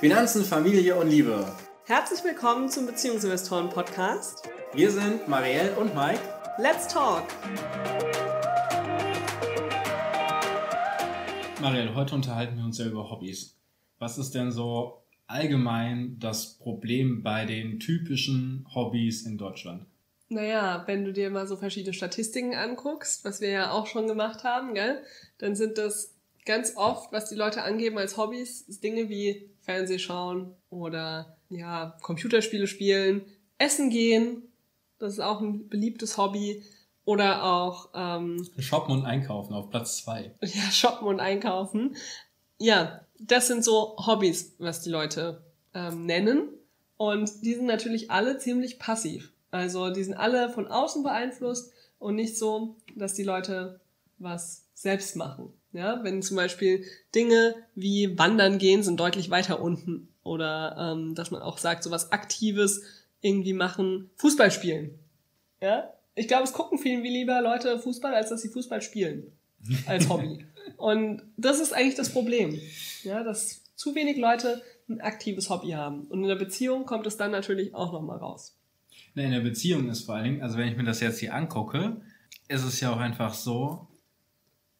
Finanzen, 0.00 0.44
Familie 0.44 0.96
und 0.96 1.08
Liebe. 1.08 1.52
Herzlich 1.84 2.22
willkommen 2.24 2.68
zum 2.68 2.86
Beziehungsinvestoren 2.86 3.68
Podcast. 3.68 4.48
Wir 4.72 4.90
sind 4.90 5.28
Marielle 5.28 5.74
und 5.76 5.94
Mike. 5.94 6.20
Let's 6.58 6.88
talk! 6.88 7.24
Marielle, 11.60 11.94
heute 11.94 12.14
unterhalten 12.14 12.56
wir 12.56 12.64
uns 12.64 12.78
ja 12.78 12.86
über 12.86 13.10
Hobbys. 13.10 13.56
Was 13.98 14.18
ist 14.18 14.34
denn 14.34 14.52
so 14.52 15.02
allgemein 15.26 16.18
das 16.18 16.58
Problem 16.58 17.22
bei 17.22 17.44
den 17.44 17.78
typischen 17.78 18.66
Hobbys 18.74 19.22
in 19.22 19.38
Deutschland? 19.38 19.86
Naja, 20.28 20.84
wenn 20.86 21.04
du 21.04 21.12
dir 21.12 21.30
mal 21.30 21.46
so 21.46 21.56
verschiedene 21.56 21.92
Statistiken 21.92 22.54
anguckst, 22.54 23.24
was 23.24 23.40
wir 23.40 23.50
ja 23.50 23.70
auch 23.72 23.86
schon 23.86 24.06
gemacht 24.06 24.44
haben, 24.44 24.74
gell, 24.74 25.02
dann 25.38 25.56
sind 25.56 25.76
das 25.76 26.14
ganz 26.44 26.76
oft, 26.76 27.12
was 27.12 27.28
die 27.28 27.34
Leute 27.34 27.62
angeben 27.62 27.98
als 27.98 28.16
Hobbys, 28.16 28.66
Dinge 28.80 29.08
wie 29.08 29.50
Fernsehschauen 29.62 30.54
oder 30.70 31.36
ja, 31.48 31.96
Computerspiele 32.02 32.66
spielen, 32.66 33.22
Essen 33.58 33.90
gehen, 33.90 34.50
das 35.00 35.14
ist 35.14 35.20
auch 35.20 35.40
ein 35.40 35.68
beliebtes 35.68 36.16
Hobby. 36.16 36.62
Oder 37.06 37.42
auch 37.42 37.88
ähm, 37.94 38.46
Shoppen 38.58 38.94
und 38.94 39.06
Einkaufen 39.06 39.54
auf 39.54 39.70
Platz 39.70 39.96
zwei. 39.96 40.32
Ja, 40.42 40.70
Shoppen 40.70 41.08
und 41.08 41.18
Einkaufen. 41.18 41.96
Ja, 42.58 43.00
das 43.18 43.48
sind 43.48 43.64
so 43.64 43.96
Hobbys, 43.96 44.54
was 44.58 44.82
die 44.82 44.90
Leute 44.90 45.42
ähm, 45.74 46.04
nennen. 46.04 46.48
Und 46.98 47.42
die 47.42 47.54
sind 47.54 47.64
natürlich 47.64 48.10
alle 48.10 48.38
ziemlich 48.38 48.78
passiv. 48.78 49.32
Also 49.50 49.90
die 49.90 50.04
sind 50.04 50.14
alle 50.14 50.50
von 50.50 50.68
außen 50.68 51.02
beeinflusst 51.02 51.72
und 51.98 52.14
nicht 52.14 52.36
so, 52.36 52.76
dass 52.94 53.14
die 53.14 53.24
Leute 53.24 53.80
was 54.18 54.66
selbst 54.74 55.16
machen. 55.16 55.52
Ja, 55.72 56.02
wenn 56.02 56.22
zum 56.22 56.36
Beispiel 56.36 56.84
Dinge 57.14 57.54
wie 57.74 58.18
Wandern 58.18 58.58
gehen 58.58 58.82
sind 58.82 58.98
deutlich 58.98 59.30
weiter 59.30 59.60
unten 59.60 60.08
oder 60.24 60.76
ähm, 60.78 61.14
dass 61.14 61.30
man 61.30 61.42
auch 61.42 61.58
sagt, 61.58 61.84
so 61.84 61.90
was 61.90 62.10
Aktives 62.10 62.82
irgendwie 63.20 63.52
machen, 63.52 64.10
Fußball 64.16 64.50
spielen. 64.50 64.98
Ja, 65.60 65.92
ich 66.14 66.26
glaube, 66.26 66.44
es 66.44 66.52
gucken 66.52 66.78
viel 66.78 67.02
wie 67.02 67.10
lieber 67.10 67.40
Leute 67.40 67.78
Fußball, 67.78 68.14
als 68.14 68.30
dass 68.30 68.42
sie 68.42 68.48
Fußball 68.48 68.82
spielen 68.82 69.32
als 69.86 70.08
Hobby. 70.08 70.44
und 70.76 71.22
das 71.36 71.60
ist 71.60 71.72
eigentlich 71.72 71.94
das 71.94 72.10
Problem, 72.10 72.58
ja, 73.04 73.22
dass 73.22 73.62
zu 73.76 73.94
wenig 73.94 74.16
Leute 74.16 74.62
ein 74.88 75.00
aktives 75.00 75.50
Hobby 75.50 75.70
haben. 75.70 76.02
Und 76.08 76.22
in 76.22 76.28
der 76.28 76.36
Beziehung 76.36 76.84
kommt 76.84 77.06
es 77.06 77.16
dann 77.16 77.30
natürlich 77.30 77.74
auch 77.74 77.92
nochmal 77.92 78.18
raus. 78.18 78.56
Na, 79.14 79.22
in 79.22 79.30
der 79.30 79.40
Beziehung 79.40 79.88
ist 79.88 80.02
vor 80.02 80.16
allen 80.16 80.24
Dingen, 80.24 80.42
also 80.42 80.58
wenn 80.58 80.68
ich 80.68 80.76
mir 80.76 80.84
das 80.84 81.00
jetzt 81.00 81.18
hier 81.18 81.34
angucke, 81.34 82.00
ist 82.48 82.64
es 82.64 82.80
ja 82.80 82.92
auch 82.92 82.98
einfach 82.98 83.34
so, 83.34 83.86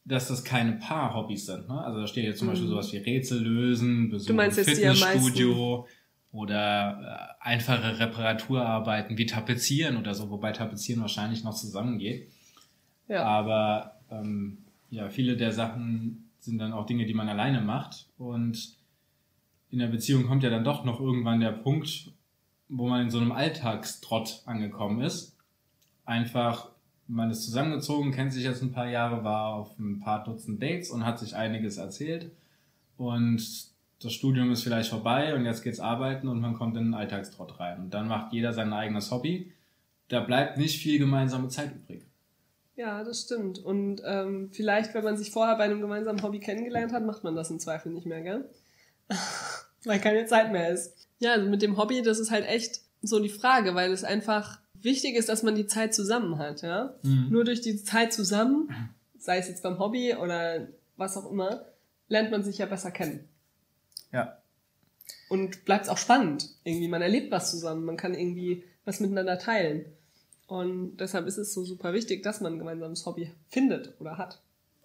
dass 0.03 0.27
das 0.27 0.43
keine 0.43 0.73
Paar-Hobbys 0.73 1.45
sind. 1.45 1.67
Ne? 1.67 1.79
Also 1.79 2.01
da 2.01 2.07
steht 2.07 2.25
jetzt 2.25 2.39
zum 2.39 2.47
mhm. 2.47 2.51
Beispiel 2.51 2.69
sowas 2.69 2.91
wie 2.93 2.97
Rätsel 2.97 3.41
lösen, 3.41 4.09
Besuch 4.09 4.29
im 4.29 4.51
Fitnessstudio 4.51 5.87
oder 6.31 7.37
äh, 7.41 7.45
einfache 7.45 7.99
Reparaturarbeiten 7.99 9.17
wie 9.17 9.25
Tapezieren 9.25 9.97
oder 9.97 10.13
so, 10.13 10.29
wobei 10.29 10.51
Tapezieren 10.51 11.01
wahrscheinlich 11.01 11.43
noch 11.43 11.53
zusammengeht. 11.53 12.31
Ja. 13.07 13.23
Aber 13.25 13.97
ähm, 14.09 14.59
ja, 14.89 15.09
viele 15.09 15.35
der 15.35 15.51
Sachen 15.51 16.29
sind 16.39 16.57
dann 16.57 16.73
auch 16.73 16.85
Dinge, 16.85 17.05
die 17.05 17.13
man 17.13 17.29
alleine 17.29 17.61
macht. 17.61 18.07
Und 18.17 18.75
in 19.69 19.79
der 19.79 19.87
Beziehung 19.87 20.25
kommt 20.25 20.43
ja 20.43 20.49
dann 20.49 20.63
doch 20.63 20.83
noch 20.83 20.99
irgendwann 20.99 21.39
der 21.39 21.51
Punkt, 21.51 22.11
wo 22.69 22.87
man 22.87 23.01
in 23.01 23.09
so 23.09 23.19
einem 23.19 23.31
Alltagstrott 23.31 24.41
angekommen 24.45 25.01
ist. 25.01 25.37
Einfach, 26.05 26.70
man 27.11 27.29
ist 27.29 27.43
zusammengezogen, 27.43 28.11
kennt 28.11 28.31
sich 28.31 28.43
jetzt 28.43 28.61
ein 28.61 28.71
paar 28.71 28.87
Jahre, 28.87 29.23
war 29.23 29.53
auf 29.53 29.77
ein 29.77 29.99
paar 29.99 30.23
Dutzend 30.23 30.63
Dates 30.63 30.89
und 30.89 31.05
hat 31.05 31.19
sich 31.19 31.35
einiges 31.35 31.77
erzählt. 31.77 32.31
Und 32.97 33.69
das 34.01 34.13
Studium 34.13 34.51
ist 34.51 34.63
vielleicht 34.63 34.89
vorbei 34.89 35.35
und 35.35 35.45
jetzt 35.45 35.61
geht's 35.61 35.79
arbeiten 35.79 36.27
und 36.27 36.39
man 36.39 36.53
kommt 36.53 36.77
in 36.77 36.85
den 36.85 36.93
Alltagstrott 36.93 37.59
rein. 37.59 37.81
Und 37.81 37.93
dann 37.93 38.07
macht 38.07 38.31
jeder 38.31 38.53
sein 38.53 38.71
eigenes 38.71 39.11
Hobby. 39.11 39.51
Da 40.07 40.21
bleibt 40.21 40.57
nicht 40.57 40.81
viel 40.81 40.99
gemeinsame 40.99 41.49
Zeit 41.49 41.75
übrig. 41.75 42.05
Ja, 42.75 43.03
das 43.03 43.23
stimmt. 43.23 43.59
Und 43.59 44.01
ähm, 44.05 44.49
vielleicht, 44.51 44.93
wenn 44.93 45.03
man 45.03 45.17
sich 45.17 45.31
vorher 45.31 45.57
bei 45.57 45.65
einem 45.65 45.81
gemeinsamen 45.81 46.23
Hobby 46.23 46.39
kennengelernt 46.39 46.93
hat, 46.93 47.05
macht 47.05 47.23
man 47.23 47.35
das 47.35 47.51
im 47.51 47.59
Zweifel 47.59 47.91
nicht 47.91 48.07
mehr, 48.07 48.21
gell? 48.21 48.49
weil 49.83 49.99
keine 49.99 50.25
Zeit 50.25 50.51
mehr 50.51 50.69
ist. 50.69 51.07
Ja, 51.19 51.33
also 51.33 51.49
mit 51.49 51.61
dem 51.61 51.77
Hobby, 51.77 52.01
das 52.01 52.19
ist 52.19 52.31
halt 52.31 52.47
echt 52.47 52.81
so 53.01 53.19
die 53.19 53.29
Frage, 53.29 53.75
weil 53.75 53.91
es 53.91 54.03
einfach 54.03 54.59
wichtig 54.83 55.15
ist, 55.15 55.29
dass 55.29 55.43
man 55.43 55.55
die 55.55 55.67
Zeit 55.67 55.93
zusammen 55.93 56.37
hat, 56.37 56.61
ja. 56.61 56.95
Mhm. 57.03 57.27
Nur 57.29 57.43
durch 57.43 57.61
die 57.61 57.83
Zeit 57.83 58.13
zusammen, 58.13 58.69
sei 59.17 59.37
es 59.37 59.47
jetzt 59.47 59.63
beim 59.63 59.79
Hobby 59.79 60.15
oder 60.15 60.67
was 60.97 61.17
auch 61.17 61.29
immer, 61.31 61.65
lernt 62.07 62.31
man 62.31 62.43
sich 62.43 62.57
ja 62.57 62.65
besser 62.65 62.91
kennen. 62.91 63.27
Ja. 64.11 64.37
Und 65.29 65.65
bleibt 65.65 65.89
auch 65.89 65.97
spannend. 65.97 66.49
Irgendwie, 66.63 66.87
man 66.87 67.01
erlebt 67.01 67.31
was 67.31 67.51
zusammen, 67.51 67.85
man 67.85 67.97
kann 67.97 68.13
irgendwie 68.13 68.63
was 68.83 68.99
miteinander 68.99 69.39
teilen. 69.39 69.85
Und 70.47 70.97
deshalb 70.97 71.27
ist 71.27 71.37
es 71.37 71.53
so 71.53 71.63
super 71.63 71.93
wichtig, 71.93 72.23
dass 72.23 72.41
man 72.41 72.53
ein 72.53 72.59
gemeinsames 72.59 73.05
Hobby 73.05 73.31
findet 73.47 73.93
oder 73.99 74.17
hat. 74.17 74.41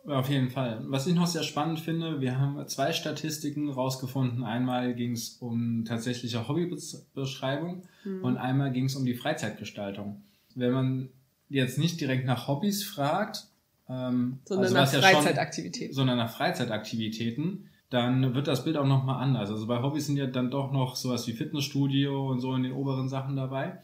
Auf 0.07 0.29
jeden 0.29 0.51
Fall. 0.51 0.83
Was 0.87 1.07
ich 1.07 1.15
noch 1.15 1.27
sehr 1.27 1.43
spannend 1.43 1.81
finde, 1.81 2.21
wir 2.21 2.39
haben 2.39 2.67
zwei 2.69 2.93
Statistiken 2.93 3.69
rausgefunden. 3.71 4.45
Einmal 4.45 4.95
ging 4.95 5.13
es 5.13 5.39
um 5.41 5.85
tatsächliche 5.85 6.47
Hobbybeschreibung 6.47 7.83
mhm. 8.05 8.25
und 8.25 8.37
einmal 8.37 8.71
ging 8.71 8.85
es 8.85 8.95
um 8.95 9.05
die 9.05 9.15
Freizeitgestaltung. 9.15 10.23
Wenn 10.55 10.73
man 10.73 11.09
jetzt 11.49 11.79
nicht 11.79 12.01
direkt 12.01 12.25
nach 12.25 12.47
Hobbys 12.47 12.85
fragt, 12.85 13.49
ähm, 13.89 14.39
sondern 14.45 14.77
also 14.77 14.99
nach 14.99 15.03
Freizeitaktivitäten. 15.03 15.89
Ja 15.89 15.95
sondern 15.95 16.19
nach 16.19 16.31
Freizeitaktivitäten, 16.31 17.69
dann 17.91 18.35
wird 18.35 18.47
das 18.49 18.65
Bild 18.65 18.77
auch 18.77 18.87
nochmal 18.87 19.23
anders. 19.23 19.51
Also 19.51 19.67
bei 19.67 19.83
Hobbys 19.83 20.07
sind 20.07 20.17
ja 20.17 20.27
dann 20.27 20.51
doch 20.51 20.73
noch 20.73 20.97
sowas 20.97 21.27
wie 21.27 21.33
Fitnessstudio 21.33 22.31
und 22.31 22.41
so 22.41 22.55
in 22.55 22.63
den 22.63 22.73
oberen 22.73 23.09
Sachen 23.09 23.37
dabei. 23.37 23.79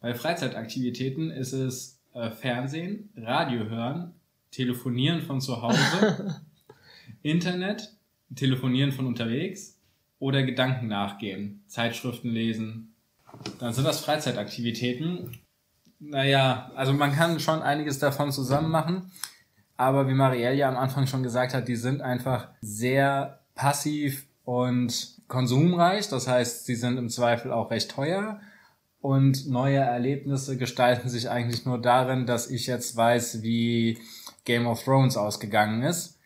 Bei 0.00 0.14
Freizeitaktivitäten 0.14 1.30
ist 1.30 1.52
es 1.52 1.98
äh, 2.14 2.30
Fernsehen, 2.30 3.10
Radio 3.16 3.64
hören, 3.64 4.14
Telefonieren 4.50 5.22
von 5.22 5.40
zu 5.40 5.62
Hause, 5.62 6.42
Internet, 7.22 7.92
Telefonieren 8.34 8.92
von 8.92 9.06
unterwegs 9.06 9.78
oder 10.18 10.42
Gedanken 10.42 10.88
nachgehen, 10.88 11.62
Zeitschriften 11.66 12.30
lesen. 12.30 12.94
Dann 13.58 13.72
sind 13.72 13.84
das 13.84 14.00
Freizeitaktivitäten. 14.00 15.38
Naja, 15.98 16.70
also 16.74 16.92
man 16.92 17.12
kann 17.12 17.40
schon 17.40 17.62
einiges 17.62 17.98
davon 17.98 18.32
zusammen 18.32 18.70
machen, 18.70 19.10
aber 19.76 20.08
wie 20.08 20.14
Marielle 20.14 20.56
ja 20.56 20.68
am 20.68 20.76
Anfang 20.76 21.06
schon 21.06 21.22
gesagt 21.22 21.54
hat, 21.54 21.68
die 21.68 21.76
sind 21.76 22.00
einfach 22.00 22.48
sehr 22.60 23.40
passiv 23.54 24.26
und 24.44 25.16
konsumreich. 25.28 26.08
Das 26.08 26.28
heißt, 26.28 26.66
sie 26.66 26.76
sind 26.76 26.96
im 26.98 27.10
Zweifel 27.10 27.52
auch 27.52 27.70
recht 27.70 27.90
teuer. 27.90 28.40
Und 29.00 29.48
neue 29.48 29.78
Erlebnisse 29.78 30.56
gestalten 30.56 31.08
sich 31.08 31.28
eigentlich 31.30 31.64
nur 31.64 31.80
darin, 31.80 32.26
dass 32.26 32.50
ich 32.50 32.66
jetzt 32.66 32.96
weiß, 32.96 33.42
wie 33.42 33.98
Game 34.46 34.66
of 34.66 34.82
Thrones 34.82 35.18
ausgegangen 35.18 35.82
ist. 35.82 36.18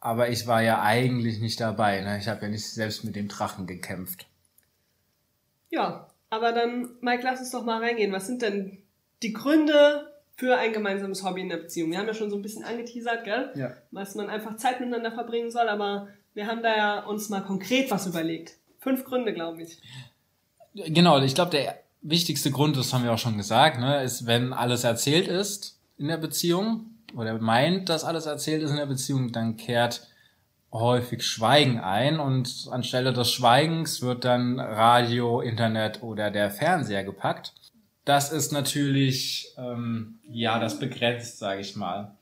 Aber 0.00 0.28
ich 0.28 0.46
war 0.46 0.62
ja 0.62 0.82
eigentlich 0.82 1.40
nicht 1.40 1.60
dabei. 1.60 2.02
Ne? 2.02 2.18
Ich 2.18 2.28
habe 2.28 2.42
ja 2.42 2.48
nicht 2.48 2.68
selbst 2.68 3.04
mit 3.04 3.16
dem 3.16 3.28
Drachen 3.28 3.66
gekämpft. 3.66 4.26
Ja, 5.70 6.08
aber 6.28 6.52
dann, 6.52 6.90
Mike, 7.00 7.22
lass 7.24 7.40
uns 7.40 7.52
doch 7.52 7.64
mal 7.64 7.82
reingehen. 7.82 8.12
Was 8.12 8.26
sind 8.26 8.42
denn 8.42 8.78
die 9.22 9.32
Gründe 9.32 10.12
für 10.34 10.58
ein 10.58 10.72
gemeinsames 10.72 11.24
Hobby 11.24 11.40
in 11.40 11.48
der 11.48 11.58
Beziehung? 11.58 11.90
Wir 11.90 11.98
haben 11.98 12.06
ja 12.06 12.14
schon 12.14 12.30
so 12.30 12.36
ein 12.36 12.42
bisschen 12.42 12.64
angeteasert, 12.64 13.24
gell? 13.24 13.52
Ja. 13.54 13.72
Was 13.90 14.14
man 14.14 14.28
einfach 14.28 14.56
Zeit 14.56 14.80
miteinander 14.80 15.12
verbringen 15.12 15.50
soll, 15.50 15.68
aber 15.68 16.08
wir 16.34 16.46
haben 16.46 16.62
da 16.62 16.76
ja 16.76 17.00
uns 17.04 17.28
mal 17.28 17.42
konkret 17.42 17.90
was 17.90 18.06
überlegt. 18.06 18.56
Fünf 18.80 19.04
Gründe, 19.04 19.32
glaube 19.32 19.62
ich. 19.62 19.78
Genau, 20.74 21.20
ich 21.20 21.34
glaube, 21.34 21.52
der 21.52 21.78
wichtigste 22.00 22.50
Grund, 22.50 22.76
das 22.76 22.92
haben 22.92 23.04
wir 23.04 23.12
auch 23.12 23.18
schon 23.18 23.36
gesagt, 23.36 23.78
ne, 23.78 24.02
ist, 24.02 24.26
wenn 24.26 24.52
alles 24.52 24.84
erzählt 24.84 25.28
ist 25.28 25.78
in 25.98 26.08
der 26.08 26.16
Beziehung, 26.16 26.91
oder 27.16 27.38
meint, 27.38 27.88
dass 27.88 28.04
alles 28.04 28.26
erzählt 28.26 28.62
ist 28.62 28.70
in 28.70 28.76
der 28.76 28.86
Beziehung, 28.86 29.32
dann 29.32 29.56
kehrt 29.56 30.06
häufig 30.72 31.22
Schweigen 31.22 31.78
ein 31.78 32.18
und 32.18 32.68
anstelle 32.70 33.12
des 33.12 33.30
Schweigens 33.30 34.00
wird 34.00 34.24
dann 34.24 34.58
Radio, 34.58 35.40
Internet 35.40 36.02
oder 36.02 36.30
der 36.30 36.50
Fernseher 36.50 37.04
gepackt. 37.04 37.52
Das 38.04 38.32
ist 38.32 38.52
natürlich, 38.52 39.54
ähm, 39.58 40.18
ja, 40.28 40.58
das 40.58 40.78
begrenzt, 40.78 41.38
sage 41.38 41.60
ich 41.60 41.76
mal. 41.76 42.16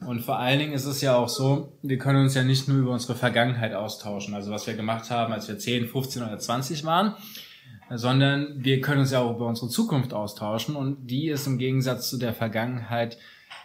Und 0.00 0.20
vor 0.20 0.38
allen 0.38 0.58
Dingen 0.58 0.72
ist 0.72 0.84
es 0.84 1.00
ja 1.00 1.16
auch 1.16 1.28
so, 1.28 1.72
wir 1.82 1.98
können 1.98 2.22
uns 2.22 2.34
ja 2.34 2.44
nicht 2.44 2.68
nur 2.68 2.78
über 2.78 2.92
unsere 2.92 3.14
Vergangenheit 3.14 3.74
austauschen, 3.74 4.34
also 4.34 4.50
was 4.50 4.66
wir 4.66 4.74
gemacht 4.74 5.10
haben, 5.10 5.32
als 5.32 5.48
wir 5.48 5.58
10, 5.58 5.88
15 5.88 6.22
oder 6.22 6.38
20 6.38 6.84
waren, 6.84 7.14
sondern 7.90 8.62
wir 8.62 8.80
können 8.80 9.00
uns 9.00 9.12
ja 9.12 9.20
auch 9.20 9.34
über 9.34 9.46
unsere 9.46 9.68
Zukunft 9.68 10.12
austauschen 10.12 10.76
und 10.76 11.06
die 11.06 11.28
ist 11.28 11.46
im 11.46 11.58
Gegensatz 11.58 12.10
zu 12.10 12.18
der 12.18 12.34
Vergangenheit 12.34 13.16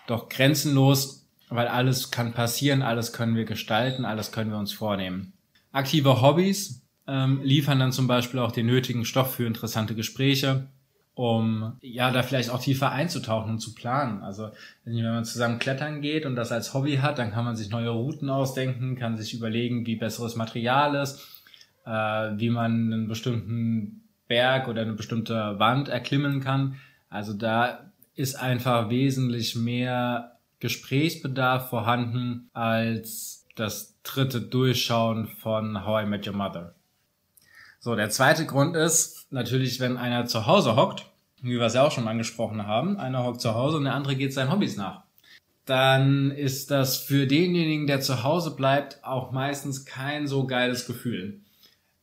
doch 0.07 0.29
grenzenlos, 0.29 1.27
weil 1.49 1.67
alles 1.67 2.11
kann 2.11 2.33
passieren, 2.33 2.81
alles 2.81 3.13
können 3.13 3.35
wir 3.35 3.45
gestalten, 3.45 4.05
alles 4.05 4.31
können 4.31 4.51
wir 4.51 4.57
uns 4.57 4.73
vornehmen. 4.73 5.33
Aktive 5.71 6.21
Hobbys 6.21 6.81
ähm, 7.07 7.41
liefern 7.43 7.79
dann 7.79 7.91
zum 7.91 8.07
Beispiel 8.07 8.39
auch 8.39 8.51
den 8.51 8.65
nötigen 8.65 9.05
Stoff 9.05 9.35
für 9.35 9.45
interessante 9.45 9.95
Gespräche 9.95 10.67
um 11.13 11.77
ja 11.81 12.09
da 12.11 12.23
vielleicht 12.23 12.49
auch 12.49 12.61
tiefer 12.61 12.91
einzutauchen 12.91 13.51
und 13.51 13.59
zu 13.59 13.75
planen. 13.75 14.23
Also 14.23 14.49
wenn 14.85 15.03
man 15.03 15.25
zusammen 15.25 15.59
klettern 15.59 16.01
geht 16.01 16.25
und 16.25 16.35
das 16.35 16.51
als 16.51 16.73
Hobby 16.73 16.97
hat, 16.97 17.19
dann 17.19 17.31
kann 17.31 17.45
man 17.45 17.55
sich 17.55 17.69
neue 17.69 17.89
Routen 17.89 18.29
ausdenken, 18.29 18.95
kann 18.95 19.17
sich 19.17 19.33
überlegen, 19.33 19.85
wie 19.85 19.95
besseres 19.95 20.35
Material 20.35 20.95
ist, 20.95 21.43
äh, 21.85 21.91
wie 21.91 22.49
man 22.49 22.93
einen 22.93 23.07
bestimmten 23.07 24.03
Berg 24.27 24.67
oder 24.67 24.81
eine 24.81 24.93
bestimmte 24.93 25.59
Wand 25.59 25.89
erklimmen 25.89 26.39
kann. 26.39 26.77
Also 27.09 27.33
da 27.33 27.90
ist 28.15 28.35
einfach 28.35 28.89
wesentlich 28.89 29.55
mehr 29.55 30.39
Gesprächsbedarf 30.59 31.69
vorhanden 31.69 32.49
als 32.53 33.45
das 33.55 33.95
dritte 34.03 34.41
Durchschauen 34.41 35.27
von 35.27 35.85
How 35.85 36.03
I 36.03 36.05
Met 36.05 36.27
Your 36.27 36.35
Mother. 36.35 36.75
So, 37.79 37.95
der 37.95 38.09
zweite 38.09 38.45
Grund 38.45 38.75
ist 38.75 39.31
natürlich, 39.31 39.79
wenn 39.79 39.97
einer 39.97 40.25
zu 40.25 40.45
Hause 40.45 40.75
hockt, 40.75 41.07
wie 41.41 41.57
wir 41.57 41.65
es 41.65 41.73
ja 41.73 41.83
auch 41.83 41.91
schon 41.91 42.07
angesprochen 42.07 42.67
haben, 42.67 42.97
einer 42.97 43.23
hockt 43.23 43.41
zu 43.41 43.55
Hause 43.55 43.77
und 43.77 43.85
der 43.85 43.95
andere 43.95 44.15
geht 44.15 44.33
seinen 44.33 44.51
Hobbys 44.51 44.77
nach. 44.77 45.03
Dann 45.65 46.31
ist 46.31 46.69
das 46.69 46.97
für 46.97 47.27
denjenigen, 47.27 47.87
der 47.87 48.01
zu 48.01 48.23
Hause 48.23 48.55
bleibt, 48.55 49.03
auch 49.03 49.31
meistens 49.31 49.85
kein 49.85 50.27
so 50.27 50.45
geiles 50.45 50.85
Gefühl. 50.85 51.41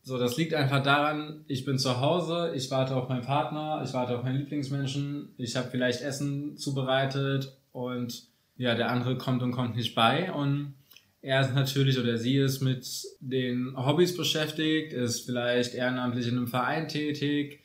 So, 0.08 0.16
das 0.16 0.38
liegt 0.38 0.54
einfach 0.54 0.82
daran, 0.82 1.44
ich 1.48 1.66
bin 1.66 1.76
zu 1.76 2.00
Hause, 2.00 2.54
ich 2.56 2.70
warte 2.70 2.96
auf 2.96 3.10
meinen 3.10 3.26
Partner, 3.26 3.82
ich 3.84 3.92
warte 3.92 4.16
auf 4.16 4.24
meinen 4.24 4.38
Lieblingsmenschen, 4.38 5.34
ich 5.36 5.54
habe 5.54 5.68
vielleicht 5.70 6.00
Essen 6.00 6.56
zubereitet 6.56 7.58
und 7.72 8.22
ja, 8.56 8.74
der 8.74 8.90
andere 8.90 9.18
kommt 9.18 9.42
und 9.42 9.50
kommt 9.50 9.76
nicht 9.76 9.94
bei 9.94 10.32
und 10.32 10.72
er 11.20 11.42
ist 11.42 11.54
natürlich 11.54 11.98
oder 11.98 12.16
sie 12.16 12.38
ist 12.38 12.62
mit 12.62 12.88
den 13.20 13.74
Hobbys 13.76 14.16
beschäftigt, 14.16 14.94
ist 14.94 15.26
vielleicht 15.26 15.74
ehrenamtlich 15.74 16.26
in 16.26 16.38
einem 16.38 16.46
Verein 16.46 16.88
tätig, 16.88 17.60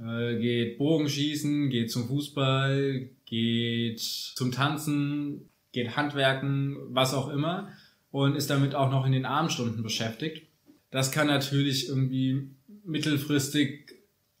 äh, 0.00 0.38
geht 0.38 0.78
Bogenschießen, 0.78 1.68
geht 1.68 1.90
zum 1.90 2.08
Fußball, 2.08 3.10
geht 3.26 4.00
zum 4.00 4.50
Tanzen, 4.50 5.50
geht 5.72 5.94
Handwerken, 5.94 6.74
was 6.88 7.12
auch 7.12 7.28
immer 7.28 7.68
und 8.10 8.34
ist 8.34 8.48
damit 8.48 8.74
auch 8.74 8.90
noch 8.90 9.04
in 9.04 9.12
den 9.12 9.26
Abendstunden 9.26 9.82
beschäftigt. 9.82 10.46
Das 10.92 11.10
kann 11.10 11.26
natürlich 11.26 11.88
irgendwie 11.88 12.50
mittelfristig 12.84 13.92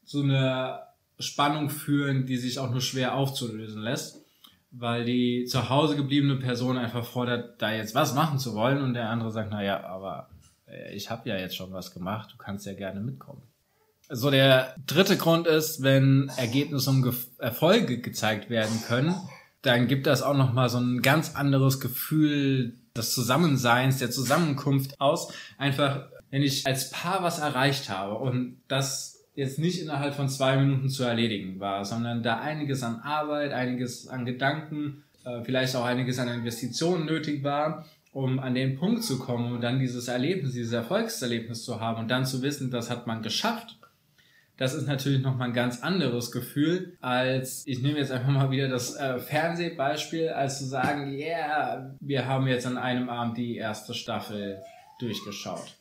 zu 0.04 0.22
einer 0.22 0.86
Spannung 1.18 1.70
führen, 1.70 2.26
die 2.26 2.36
sich 2.36 2.60
auch 2.60 2.70
nur 2.70 2.80
schwer 2.80 3.16
aufzulösen 3.16 3.82
lässt 3.82 4.22
weil 4.72 5.04
die 5.04 5.44
zu 5.44 5.68
Hause 5.68 5.96
gebliebene 5.96 6.36
Person 6.36 6.78
einfach 6.78 7.04
fordert, 7.04 7.60
da 7.60 7.72
jetzt 7.72 7.94
was 7.94 8.14
machen 8.14 8.38
zu 8.38 8.54
wollen 8.54 8.82
und 8.82 8.94
der 8.94 9.10
andere 9.10 9.30
sagt, 9.30 9.50
naja, 9.50 9.84
aber 9.84 10.30
äh, 10.66 10.94
ich 10.94 11.10
habe 11.10 11.28
ja 11.28 11.36
jetzt 11.36 11.54
schon 11.54 11.72
was 11.72 11.92
gemacht, 11.92 12.32
du 12.32 12.38
kannst 12.38 12.66
ja 12.66 12.72
gerne 12.72 13.00
mitkommen. 13.00 13.42
So, 14.08 14.30
der 14.30 14.74
dritte 14.86 15.16
Grund 15.16 15.46
ist, 15.46 15.82
wenn 15.82 16.30
Ergebnisse 16.36 16.90
und 16.90 17.02
Ge 17.02 17.12
Erfolge 17.38 17.98
gezeigt 17.98 18.50
werden 18.50 18.82
können, 18.86 19.14
dann 19.62 19.86
gibt 19.86 20.06
das 20.06 20.22
auch 20.22 20.36
nochmal 20.36 20.68
so 20.68 20.78
ein 20.78 21.02
ganz 21.02 21.36
anderes 21.36 21.78
Gefühl 21.78 22.74
des 22.96 23.14
Zusammenseins, 23.14 23.98
der 23.98 24.10
Zusammenkunft 24.10 25.00
aus. 25.00 25.32
Einfach, 25.56 26.08
wenn 26.32 26.42
ich 26.42 26.66
als 26.66 26.90
Paar 26.90 27.22
was 27.22 27.38
erreicht 27.38 27.90
habe 27.90 28.14
und 28.14 28.56
das 28.66 29.22
jetzt 29.34 29.58
nicht 29.58 29.80
innerhalb 29.80 30.14
von 30.14 30.30
zwei 30.30 30.56
Minuten 30.56 30.88
zu 30.88 31.04
erledigen 31.04 31.60
war, 31.60 31.84
sondern 31.84 32.22
da 32.22 32.40
einiges 32.40 32.82
an 32.82 33.00
Arbeit, 33.00 33.52
einiges 33.52 34.08
an 34.08 34.24
Gedanken, 34.24 35.04
äh, 35.24 35.42
vielleicht 35.42 35.76
auch 35.76 35.84
einiges 35.84 36.18
an 36.18 36.28
Investitionen 36.28 37.04
nötig 37.04 37.44
war, 37.44 37.84
um 38.12 38.38
an 38.38 38.54
den 38.54 38.78
Punkt 38.78 39.04
zu 39.04 39.18
kommen 39.18 39.52
und 39.52 39.60
dann 39.60 39.78
dieses 39.78 40.08
Erlebnis, 40.08 40.54
dieses 40.54 40.72
Erfolgserlebnis 40.72 41.64
zu 41.64 41.80
haben 41.80 42.00
und 42.00 42.10
dann 42.10 42.24
zu 42.24 42.40
wissen, 42.40 42.70
das 42.70 42.88
hat 42.88 43.06
man 43.06 43.22
geschafft. 43.22 43.76
Das 44.56 44.72
ist 44.72 44.86
natürlich 44.86 45.22
nochmal 45.22 45.48
ein 45.48 45.54
ganz 45.54 45.82
anderes 45.82 46.32
Gefühl, 46.32 46.96
als 47.02 47.66
ich 47.66 47.82
nehme 47.82 47.98
jetzt 47.98 48.12
einfach 48.12 48.30
mal 48.30 48.50
wieder 48.50 48.68
das 48.68 48.96
äh, 48.96 49.18
Fernsehbeispiel, 49.18 50.30
als 50.30 50.58
zu 50.58 50.64
sagen, 50.64 51.12
yeah, 51.12 51.94
wir 52.00 52.26
haben 52.26 52.46
jetzt 52.46 52.66
an 52.66 52.78
einem 52.78 53.10
Abend 53.10 53.36
die 53.36 53.56
erste 53.56 53.92
Staffel 53.92 54.62
durchgeschaut. 54.98 55.76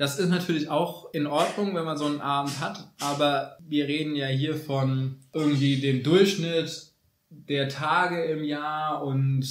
Das 0.00 0.18
ist 0.18 0.30
natürlich 0.30 0.70
auch 0.70 1.12
in 1.12 1.26
Ordnung, 1.26 1.74
wenn 1.74 1.84
man 1.84 1.98
so 1.98 2.06
einen 2.06 2.22
Abend 2.22 2.58
hat, 2.58 2.90
aber 3.00 3.58
wir 3.68 3.86
reden 3.86 4.16
ja 4.16 4.28
hier 4.28 4.56
von 4.56 5.16
irgendwie 5.34 5.76
dem 5.76 6.02
Durchschnitt 6.02 6.94
der 7.28 7.68
Tage 7.68 8.24
im 8.24 8.42
Jahr 8.42 9.04
und 9.04 9.46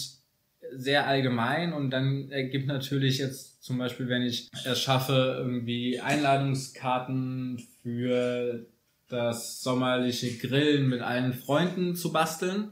sehr 0.72 1.06
allgemein. 1.06 1.72
Und 1.72 1.92
dann 1.92 2.31
ergibt 2.31 2.66
natürlich 2.66 3.19
jetzt 3.19 3.62
zum 3.62 3.78
Beispiel, 3.78 4.10
wenn 4.10 4.24
ich 4.24 4.50
es 4.66 4.81
schaffe, 4.81 5.36
irgendwie 5.38 6.00
Einladungskarten 6.00 7.62
für 7.84 8.66
das 9.07 9.62
sommerliche 9.62 10.36
Grillen 10.40 10.90
mit 10.90 11.02
allen 11.02 11.34
Freunden 11.34 11.95
zu 11.95 12.12
basteln 12.12 12.72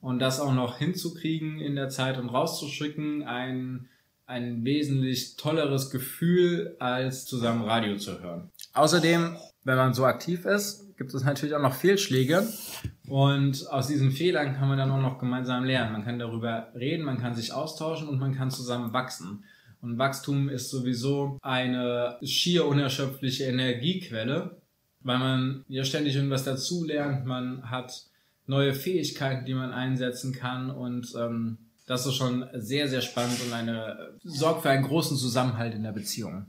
und 0.00 0.18
das 0.18 0.40
auch 0.40 0.54
noch 0.54 0.78
hinzukriegen 0.78 1.60
in 1.60 1.76
der 1.76 1.88
Zeit 1.88 2.18
und 2.18 2.30
rauszuschicken, 2.30 3.22
ein 3.22 3.88
ein 4.26 4.64
wesentlich 4.64 5.36
tolleres 5.36 5.90
Gefühl, 5.90 6.76
als 6.78 7.26
zusammen 7.26 7.64
Radio 7.64 7.96
zu 7.96 8.20
hören. 8.20 8.50
Außerdem, 8.72 9.36
wenn 9.64 9.76
man 9.76 9.94
so 9.94 10.04
aktiv 10.04 10.44
ist, 10.44 10.96
gibt 10.96 11.12
es 11.14 11.24
natürlich 11.24 11.54
auch 11.54 11.62
noch 11.62 11.74
Fehlschläge 11.74 12.46
und 13.08 13.68
aus 13.70 13.88
diesen 13.88 14.12
Fehlern 14.12 14.54
kann 14.54 14.68
man 14.68 14.78
dann 14.78 14.90
auch 14.90 15.00
noch 15.00 15.18
gemeinsam 15.18 15.64
lernen. 15.64 15.92
Man 15.92 16.04
kann 16.04 16.18
darüber 16.18 16.68
reden, 16.74 17.04
man 17.04 17.18
kann 17.18 17.34
sich 17.34 17.52
austauschen 17.52 18.08
und 18.08 18.18
man 18.18 18.34
kann 18.34 18.50
zusammen 18.50 18.92
wachsen. 18.92 19.44
Und 19.80 19.98
Wachstum 19.98 20.48
ist 20.48 20.70
sowieso 20.70 21.38
eine 21.42 22.16
schier 22.22 22.66
unerschöpfliche 22.66 23.44
Energiequelle, 23.44 24.62
weil 25.00 25.18
man 25.18 25.64
ja 25.66 25.84
ständig 25.84 26.14
irgendwas 26.14 26.44
dazu 26.44 26.84
lernt, 26.84 27.26
man 27.26 27.68
hat 27.68 28.06
neue 28.46 28.74
Fähigkeiten, 28.74 29.44
die 29.44 29.54
man 29.54 29.72
einsetzen 29.72 30.32
kann 30.32 30.70
und 30.70 31.12
ähm, 31.18 31.58
das 31.86 32.06
ist 32.06 32.14
schon 32.14 32.46
sehr, 32.54 32.88
sehr 32.88 33.00
spannend 33.00 33.40
und 33.44 33.52
eine, 33.52 34.14
sorgt 34.24 34.62
für 34.62 34.70
einen 34.70 34.84
großen 34.84 35.16
Zusammenhalt 35.16 35.74
in 35.74 35.82
der 35.82 35.92
Beziehung. 35.92 36.46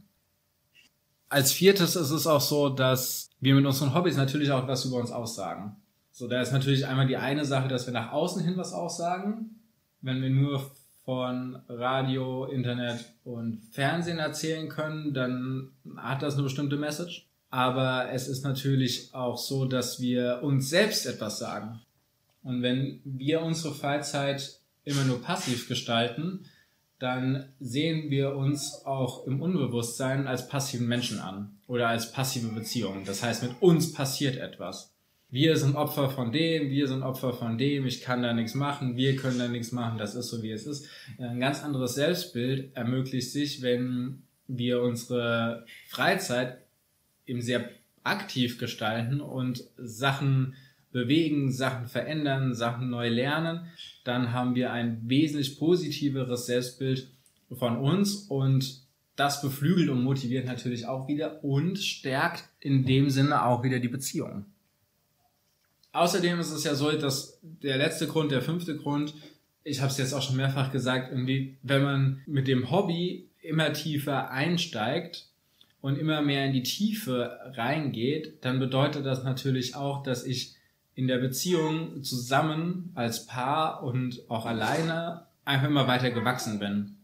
Als 1.29 1.51
viertes 1.51 1.95
ist 1.95 2.11
es 2.11 2.27
auch 2.27 2.41
so, 2.41 2.69
dass 2.69 3.29
wir 3.39 3.55
mit 3.55 3.65
unseren 3.65 3.95
Hobbys 3.95 4.17
natürlich 4.17 4.51
auch 4.51 4.67
was 4.67 4.85
über 4.85 4.97
uns 4.97 5.11
aussagen. 5.11 5.75
So, 6.11 6.27
da 6.27 6.41
ist 6.41 6.51
natürlich 6.51 6.85
einmal 6.85 7.07
die 7.07 7.17
eine 7.17 7.43
Sache, 7.43 7.67
dass 7.67 7.87
wir 7.87 7.93
nach 7.93 8.11
außen 8.11 8.43
hin 8.43 8.55
was 8.55 8.71
aussagen. 8.71 9.59
Wenn 10.01 10.21
wir 10.21 10.29
nur 10.29 10.71
von 11.05 11.59
Radio, 11.67 12.45
Internet 12.45 13.03
und 13.23 13.61
Fernsehen 13.71 14.19
erzählen 14.19 14.69
können, 14.69 15.13
dann 15.13 15.71
hat 15.97 16.21
das 16.21 16.35
eine 16.35 16.43
bestimmte 16.43 16.77
Message. 16.77 17.27
Aber 17.49 18.11
es 18.11 18.27
ist 18.27 18.43
natürlich 18.43 19.13
auch 19.13 19.37
so, 19.37 19.65
dass 19.65 19.99
wir 19.99 20.39
uns 20.43 20.69
selbst 20.69 21.05
etwas 21.05 21.39
sagen. 21.39 21.81
Und 22.43 22.61
wenn 22.61 23.01
wir 23.03 23.41
unsere 23.41 23.73
Freizeit 23.73 24.59
immer 24.85 25.03
nur 25.03 25.21
passiv 25.21 25.67
gestalten, 25.67 26.45
dann 26.99 27.49
sehen 27.59 28.09
wir 28.09 28.35
uns 28.35 28.85
auch 28.85 29.27
im 29.27 29.41
Unbewusstsein 29.41 30.27
als 30.27 30.47
passiven 30.47 30.87
Menschen 30.87 31.19
an 31.19 31.57
oder 31.67 31.89
als 31.89 32.11
passive 32.11 32.47
Beziehungen. 32.47 33.03
Das 33.05 33.23
heißt, 33.23 33.43
mit 33.43 33.61
uns 33.61 33.91
passiert 33.91 34.37
etwas. 34.37 34.93
Wir 35.29 35.57
sind 35.57 35.75
Opfer 35.75 36.11
von 36.11 36.31
dem, 36.31 36.69
wir 36.69 36.87
sind 36.87 37.01
Opfer 37.01 37.33
von 37.33 37.57
dem, 37.57 37.87
ich 37.87 38.01
kann 38.01 38.21
da 38.21 38.33
nichts 38.33 38.53
machen, 38.53 38.97
wir 38.97 39.15
können 39.15 39.39
da 39.39 39.47
nichts 39.47 39.71
machen, 39.71 39.97
das 39.97 40.13
ist 40.13 40.29
so 40.29 40.43
wie 40.43 40.51
es 40.51 40.67
ist. 40.67 40.87
Ein 41.17 41.39
ganz 41.39 41.63
anderes 41.63 41.95
Selbstbild 41.95 42.75
ermöglicht 42.75 43.31
sich, 43.31 43.63
wenn 43.63 44.21
wir 44.47 44.81
unsere 44.81 45.65
Freizeit 45.89 46.59
eben 47.25 47.41
sehr 47.41 47.67
aktiv 48.03 48.59
gestalten 48.59 49.21
und 49.21 49.63
Sachen 49.77 50.55
bewegen, 50.93 51.51
Sachen 51.51 51.87
verändern, 51.87 52.53
Sachen 52.53 52.89
neu 52.89 53.09
lernen, 53.09 53.67
dann 54.05 54.31
haben 54.31 54.55
wir 54.55 54.71
ein 54.71 55.01
wesentlich 55.03 55.59
positiveres 55.59 56.45
Selbstbild 56.45 57.09
von 57.51 57.77
uns 57.77 58.27
und 58.29 58.81
das 59.15 59.41
beflügelt 59.41 59.89
und 59.89 60.03
motiviert 60.03 60.45
natürlich 60.45 60.87
auch 60.87 61.07
wieder 61.07 61.43
und 61.43 61.77
stärkt 61.77 62.45
in 62.59 62.85
dem 62.85 63.09
Sinne 63.09 63.45
auch 63.45 63.63
wieder 63.63 63.79
die 63.79 63.89
Beziehung. 63.89 64.45
Außerdem 65.91 66.39
ist 66.39 66.51
es 66.51 66.63
ja 66.63 66.73
so, 66.73 66.91
dass 66.91 67.39
der 67.41 67.77
letzte 67.77 68.07
Grund, 68.07 68.31
der 68.31 68.41
fünfte 68.41 68.75
Grund, 68.75 69.13
ich 69.63 69.81
habe 69.81 69.91
es 69.91 69.97
jetzt 69.97 70.13
auch 70.13 70.23
schon 70.23 70.37
mehrfach 70.37 70.71
gesagt, 70.71 71.11
irgendwie, 71.11 71.57
wenn 71.61 71.83
man 71.83 72.21
mit 72.25 72.47
dem 72.47 72.71
Hobby 72.71 73.29
immer 73.41 73.73
tiefer 73.73 74.31
einsteigt 74.31 75.27
und 75.81 75.97
immer 75.97 76.21
mehr 76.21 76.45
in 76.45 76.53
die 76.53 76.63
Tiefe 76.63 77.37
reingeht, 77.55 78.39
dann 78.41 78.59
bedeutet 78.59 79.05
das 79.05 79.23
natürlich 79.23 79.75
auch, 79.75 80.01
dass 80.01 80.25
ich 80.25 80.55
in 80.95 81.07
der 81.07 81.17
Beziehung 81.17 82.03
zusammen 82.03 82.91
als 82.95 83.25
Paar 83.25 83.83
und 83.83 84.21
auch 84.29 84.45
alleine 84.45 85.25
einfach 85.45 85.67
immer 85.67 85.87
weiter 85.87 86.11
gewachsen 86.11 86.59
bin. 86.59 86.95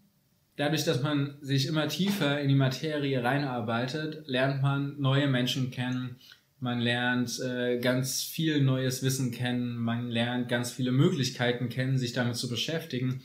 Dadurch, 0.55 0.83
dass 0.83 1.01
man 1.01 1.37
sich 1.41 1.67
immer 1.67 1.87
tiefer 1.87 2.41
in 2.41 2.49
die 2.49 2.55
Materie 2.55 3.23
reinarbeitet, 3.23 4.27
lernt 4.27 4.61
man 4.61 4.99
neue 4.99 5.27
Menschen 5.27 5.71
kennen, 5.71 6.17
man 6.59 6.79
lernt 6.79 7.39
äh, 7.39 7.79
ganz 7.79 8.21
viel 8.23 8.61
neues 8.61 9.01
Wissen 9.01 9.31
kennen, 9.31 9.77
man 9.77 10.09
lernt 10.09 10.49
ganz 10.49 10.71
viele 10.71 10.91
Möglichkeiten 10.91 11.69
kennen, 11.69 11.97
sich 11.97 12.11
damit 12.11 12.35
zu 12.35 12.49
beschäftigen. 12.49 13.21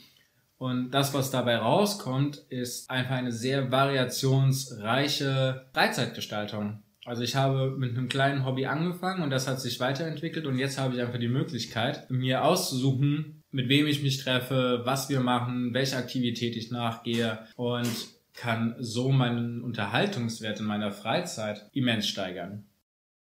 Und 0.57 0.91
das, 0.91 1.13
was 1.13 1.31
dabei 1.31 1.57
rauskommt, 1.57 2.37
ist 2.47 2.89
einfach 2.89 3.15
eine 3.15 3.33
sehr 3.33 3.71
variationsreiche 3.71 5.65
Freizeitgestaltung. 5.73 6.81
Also 7.05 7.21
ich 7.21 7.35
habe 7.35 7.75
mit 7.77 7.95
einem 7.95 8.09
kleinen 8.09 8.45
Hobby 8.45 8.65
angefangen 8.65 9.21
und 9.21 9.29
das 9.29 9.47
hat 9.47 9.61
sich 9.61 9.79
weiterentwickelt 9.79 10.47
und 10.47 10.57
jetzt 10.57 10.79
habe 10.79 10.95
ich 10.95 11.01
einfach 11.01 11.19
die 11.19 11.27
Möglichkeit, 11.27 12.09
mir 12.09 12.43
auszusuchen, 12.43 13.43
mit 13.51 13.69
wem 13.69 13.85
ich 13.85 14.01
mich 14.01 14.17
treffe, 14.17 14.81
was 14.85 15.07
wir 15.07 15.19
machen, 15.19 15.73
welche 15.75 15.97
Aktivität 15.97 16.55
ich 16.55 16.71
nachgehe 16.71 17.47
und 17.55 17.87
kann 18.33 18.75
so 18.79 19.11
meinen 19.11 19.61
Unterhaltungswert 19.61 20.59
in 20.59 20.65
meiner 20.65 20.91
Freizeit 20.91 21.69
immens 21.73 22.07
steigern. 22.07 22.65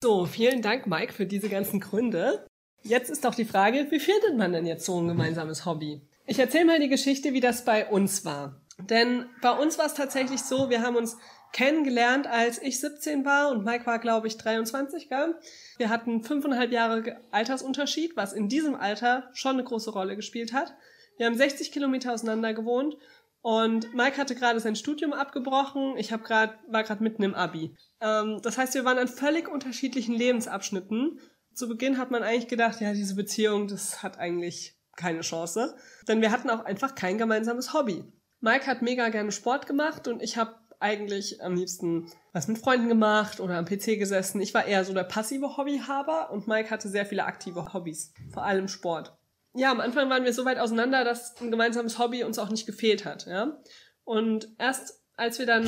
So, 0.03 0.25
vielen 0.25 0.63
Dank, 0.63 0.87
Mike, 0.87 1.13
für 1.13 1.27
diese 1.27 1.47
ganzen 1.47 1.79
Gründe. 1.79 2.47
Jetzt 2.83 3.11
ist 3.11 3.25
doch 3.25 3.35
die 3.35 3.45
Frage, 3.45 3.87
wie 3.91 3.99
findet 3.99 4.37
man 4.37 4.53
denn 4.53 4.65
jetzt 4.65 4.85
so 4.85 4.99
ein 4.99 5.07
gemeinsames 5.07 5.65
Hobby? 5.65 6.01
Ich 6.25 6.39
erzähle 6.39 6.65
mal 6.65 6.79
die 6.79 6.89
Geschichte, 6.89 7.33
wie 7.33 7.41
das 7.41 7.63
bei 7.63 7.87
uns 7.87 8.25
war. 8.25 8.59
Denn 8.89 9.25
bei 9.41 9.51
uns 9.51 9.77
war 9.77 9.85
es 9.85 9.93
tatsächlich 9.93 10.41
so, 10.41 10.69
wir 10.69 10.81
haben 10.81 10.95
uns 10.95 11.17
kennengelernt, 11.53 12.27
als 12.27 12.61
ich 12.61 12.79
17 12.79 13.25
war 13.25 13.49
und 13.49 13.63
Mike 13.63 13.85
war, 13.85 13.99
glaube 13.99 14.27
ich, 14.27 14.37
23, 14.37 15.09
gell? 15.09 15.35
Wir 15.77 15.89
hatten 15.89 16.23
fünfeinhalb 16.23 16.71
Jahre 16.71 17.21
Altersunterschied, 17.31 18.15
was 18.15 18.33
in 18.33 18.49
diesem 18.49 18.75
Alter 18.75 19.29
schon 19.33 19.53
eine 19.53 19.63
große 19.63 19.91
Rolle 19.91 20.15
gespielt 20.15 20.53
hat. 20.53 20.75
Wir 21.17 21.25
haben 21.25 21.35
60 21.35 21.71
Kilometer 21.71 22.13
auseinander 22.13 22.53
gewohnt 22.53 22.95
und 23.41 23.93
Mike 23.93 24.17
hatte 24.17 24.35
gerade 24.35 24.59
sein 24.59 24.75
Studium 24.75 25.13
abgebrochen. 25.13 25.95
Ich 25.97 26.11
hab 26.11 26.23
grad, 26.23 26.57
war 26.67 26.83
gerade 26.83 27.01
mitten 27.01 27.23
im 27.23 27.33
Abi. 27.33 27.75
Ähm, 28.01 28.39
das 28.43 28.57
heißt, 28.57 28.73
wir 28.73 28.85
waren 28.85 28.97
an 28.97 29.07
völlig 29.07 29.47
unterschiedlichen 29.47 30.13
Lebensabschnitten. 30.13 31.19
Zu 31.53 31.67
Beginn 31.67 31.97
hat 31.97 32.11
man 32.11 32.23
eigentlich 32.23 32.47
gedacht, 32.47 32.81
ja, 32.81 32.93
diese 32.93 33.15
Beziehung, 33.15 33.67
das 33.67 34.03
hat 34.03 34.19
eigentlich 34.19 34.75
keine 34.95 35.21
Chance. 35.21 35.75
Denn 36.07 36.21
wir 36.21 36.31
hatten 36.31 36.49
auch 36.49 36.65
einfach 36.65 36.93
kein 36.93 37.17
gemeinsames 37.17 37.73
Hobby. 37.73 38.03
Mike 38.41 38.67
hat 38.67 38.81
mega 38.81 39.09
gerne 39.09 39.31
Sport 39.31 39.65
gemacht 39.65 40.07
und 40.07 40.21
ich 40.21 40.37
habe 40.37 40.55
eigentlich 40.79 41.41
am 41.41 41.55
liebsten 41.55 42.11
was 42.33 42.47
mit 42.47 42.59
Freunden 42.59 42.87
gemacht 42.87 43.39
oder 43.39 43.57
am 43.57 43.65
PC 43.65 43.97
gesessen. 43.97 44.41
Ich 44.41 44.53
war 44.53 44.65
eher 44.65 44.85
so 44.85 44.93
der 44.93 45.03
passive 45.03 45.57
Hobbyhaber 45.57 46.31
und 46.31 46.47
Mike 46.47 46.69
hatte 46.69 46.89
sehr 46.89 47.05
viele 47.05 47.25
aktive 47.25 47.73
Hobbys, 47.73 48.13
vor 48.31 48.43
allem 48.43 48.67
Sport. 48.67 49.17
Ja, 49.55 49.71
am 49.71 49.79
Anfang 49.79 50.09
waren 50.09 50.23
wir 50.23 50.33
so 50.33 50.45
weit 50.45 50.59
auseinander, 50.59 51.03
dass 51.03 51.35
ein 51.41 51.49
gemeinsames 51.49 51.97
Hobby 51.97 52.23
uns 52.23 52.37
auch 52.37 52.49
nicht 52.49 52.67
gefehlt 52.67 53.05
hat, 53.05 53.25
ja. 53.25 53.59
Und 54.03 54.49
erst 54.59 55.01
als 55.15 55.39
wir 55.39 55.47
dann 55.47 55.67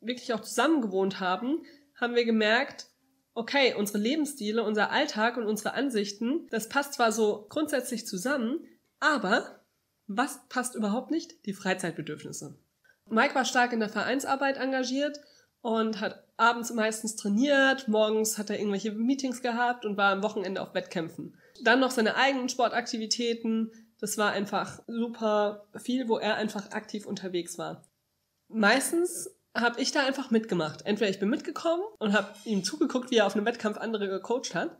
wirklich 0.00 0.32
auch 0.34 0.40
zusammen 0.40 0.82
gewohnt 0.82 1.18
haben, 1.18 1.62
haben 1.98 2.14
wir 2.14 2.24
gemerkt, 2.24 2.86
okay, 3.34 3.74
unsere 3.74 3.98
Lebensstile, 3.98 4.62
unser 4.62 4.90
Alltag 4.90 5.36
und 5.38 5.46
unsere 5.46 5.74
Ansichten, 5.74 6.46
das 6.50 6.68
passt 6.68 6.94
zwar 6.94 7.10
so 7.10 7.46
grundsätzlich 7.48 8.06
zusammen, 8.06 8.66
aber 9.00 9.64
was 10.06 10.46
passt 10.48 10.74
überhaupt 10.74 11.10
nicht? 11.10 11.46
Die 11.46 11.54
Freizeitbedürfnisse. 11.54 12.58
Mike 13.08 13.34
war 13.34 13.44
stark 13.44 13.72
in 13.72 13.80
der 13.80 13.88
Vereinsarbeit 13.88 14.56
engagiert 14.56 15.20
und 15.60 16.00
hat 16.00 16.24
abends 16.36 16.72
meistens 16.72 17.16
trainiert, 17.16 17.88
morgens 17.88 18.38
hat 18.38 18.50
er 18.50 18.58
irgendwelche 18.58 18.92
Meetings 18.92 19.42
gehabt 19.42 19.84
und 19.84 19.96
war 19.96 20.12
am 20.12 20.22
Wochenende 20.22 20.60
auf 20.60 20.74
Wettkämpfen. 20.74 21.36
Dann 21.62 21.80
noch 21.80 21.90
seine 21.90 22.16
eigenen 22.16 22.48
Sportaktivitäten. 22.48 23.70
Das 24.00 24.18
war 24.18 24.32
einfach 24.32 24.80
super 24.88 25.66
viel, 25.80 26.08
wo 26.08 26.18
er 26.18 26.36
einfach 26.36 26.72
aktiv 26.72 27.06
unterwegs 27.06 27.58
war. 27.58 27.84
Meistens 28.48 29.30
habe 29.54 29.80
ich 29.80 29.92
da 29.92 30.04
einfach 30.04 30.30
mitgemacht. 30.30 30.84
Entweder 30.84 31.10
ich 31.10 31.20
bin 31.20 31.28
mitgekommen 31.28 31.82
und 31.98 32.12
habe 32.12 32.32
ihm 32.44 32.64
zugeguckt, 32.64 33.10
wie 33.10 33.18
er 33.18 33.26
auf 33.26 33.36
einem 33.36 33.46
Wettkampf 33.46 33.78
andere 33.78 34.08
gecoacht 34.08 34.54
hat, 34.54 34.76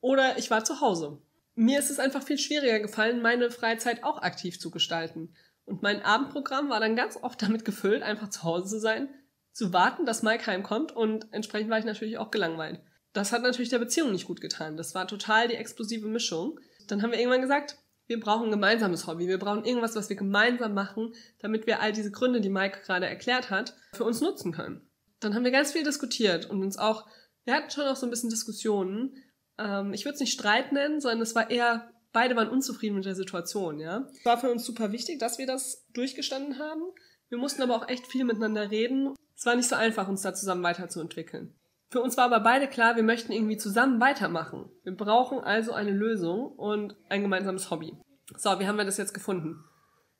oder 0.00 0.38
ich 0.38 0.50
war 0.50 0.64
zu 0.64 0.80
Hause. 0.80 1.18
Mir 1.54 1.78
ist 1.78 1.90
es 1.90 1.98
einfach 1.98 2.22
viel 2.22 2.38
schwieriger 2.38 2.80
gefallen, 2.80 3.20
meine 3.20 3.50
Freizeit 3.50 4.04
auch 4.04 4.22
aktiv 4.22 4.58
zu 4.58 4.70
gestalten. 4.70 5.34
Und 5.70 5.82
mein 5.82 6.02
Abendprogramm 6.02 6.68
war 6.68 6.80
dann 6.80 6.96
ganz 6.96 7.16
oft 7.16 7.40
damit 7.40 7.64
gefüllt, 7.64 8.02
einfach 8.02 8.28
zu 8.28 8.42
Hause 8.42 8.68
zu 8.68 8.80
sein, 8.80 9.08
zu 9.52 9.72
warten, 9.72 10.04
dass 10.04 10.24
Mike 10.24 10.46
heimkommt 10.46 10.90
und 10.90 11.32
entsprechend 11.32 11.70
war 11.70 11.78
ich 11.78 11.84
natürlich 11.84 12.18
auch 12.18 12.32
gelangweilt. 12.32 12.80
Das 13.12 13.32
hat 13.32 13.42
natürlich 13.42 13.68
der 13.68 13.78
Beziehung 13.78 14.10
nicht 14.10 14.26
gut 14.26 14.40
getan. 14.40 14.76
Das 14.76 14.94
war 14.94 15.06
total 15.06 15.46
die 15.48 15.54
explosive 15.54 16.08
Mischung. 16.08 16.58
Dann 16.88 17.02
haben 17.02 17.12
wir 17.12 17.18
irgendwann 17.18 17.40
gesagt, 17.40 17.76
wir 18.08 18.18
brauchen 18.18 18.46
ein 18.46 18.50
gemeinsames 18.50 19.06
Hobby. 19.06 19.28
Wir 19.28 19.38
brauchen 19.38 19.64
irgendwas, 19.64 19.94
was 19.94 20.08
wir 20.08 20.16
gemeinsam 20.16 20.74
machen, 20.74 21.12
damit 21.38 21.68
wir 21.68 21.80
all 21.80 21.92
diese 21.92 22.10
Gründe, 22.10 22.40
die 22.40 22.50
Mike 22.50 22.80
gerade 22.84 23.06
erklärt 23.06 23.50
hat, 23.50 23.76
für 23.92 24.04
uns 24.04 24.20
nutzen 24.20 24.50
können. 24.50 24.90
Dann 25.20 25.36
haben 25.36 25.44
wir 25.44 25.52
ganz 25.52 25.70
viel 25.70 25.84
diskutiert 25.84 26.46
und 26.46 26.62
uns 26.62 26.78
auch, 26.78 27.06
wir 27.44 27.54
hatten 27.54 27.70
schon 27.70 27.86
auch 27.86 27.96
so 27.96 28.06
ein 28.06 28.10
bisschen 28.10 28.30
Diskussionen. 28.30 29.14
Ähm, 29.58 29.92
ich 29.92 30.04
würde 30.04 30.14
es 30.14 30.20
nicht 30.20 30.32
Streit 30.32 30.72
nennen, 30.72 31.00
sondern 31.00 31.20
es 31.20 31.36
war 31.36 31.50
eher 31.50 31.92
beide 32.12 32.36
waren 32.36 32.48
unzufrieden 32.48 32.96
mit 32.96 33.04
der 33.04 33.14
Situation, 33.14 33.80
ja. 33.80 34.08
War 34.24 34.38
für 34.38 34.50
uns 34.50 34.64
super 34.64 34.92
wichtig, 34.92 35.18
dass 35.18 35.38
wir 35.38 35.46
das 35.46 35.86
durchgestanden 35.92 36.58
haben. 36.58 36.82
Wir 37.28 37.38
mussten 37.38 37.62
aber 37.62 37.76
auch 37.76 37.88
echt 37.88 38.06
viel 38.06 38.24
miteinander 38.24 38.70
reden. 38.70 39.14
Es 39.36 39.46
war 39.46 39.56
nicht 39.56 39.68
so 39.68 39.76
einfach, 39.76 40.08
uns 40.08 40.22
da 40.22 40.34
zusammen 40.34 40.62
weiterzuentwickeln. 40.62 41.54
Für 41.90 42.00
uns 42.00 42.16
war 42.16 42.24
aber 42.24 42.40
beide 42.40 42.68
klar, 42.68 42.96
wir 42.96 43.02
möchten 43.02 43.32
irgendwie 43.32 43.56
zusammen 43.56 44.00
weitermachen. 44.00 44.70
Wir 44.84 44.94
brauchen 44.94 45.40
also 45.40 45.72
eine 45.72 45.90
Lösung 45.90 46.52
und 46.52 46.96
ein 47.08 47.22
gemeinsames 47.22 47.70
Hobby. 47.70 47.96
So, 48.36 48.60
wie 48.60 48.66
haben 48.66 48.76
wir 48.76 48.84
das 48.84 48.96
jetzt 48.96 49.14
gefunden? 49.14 49.64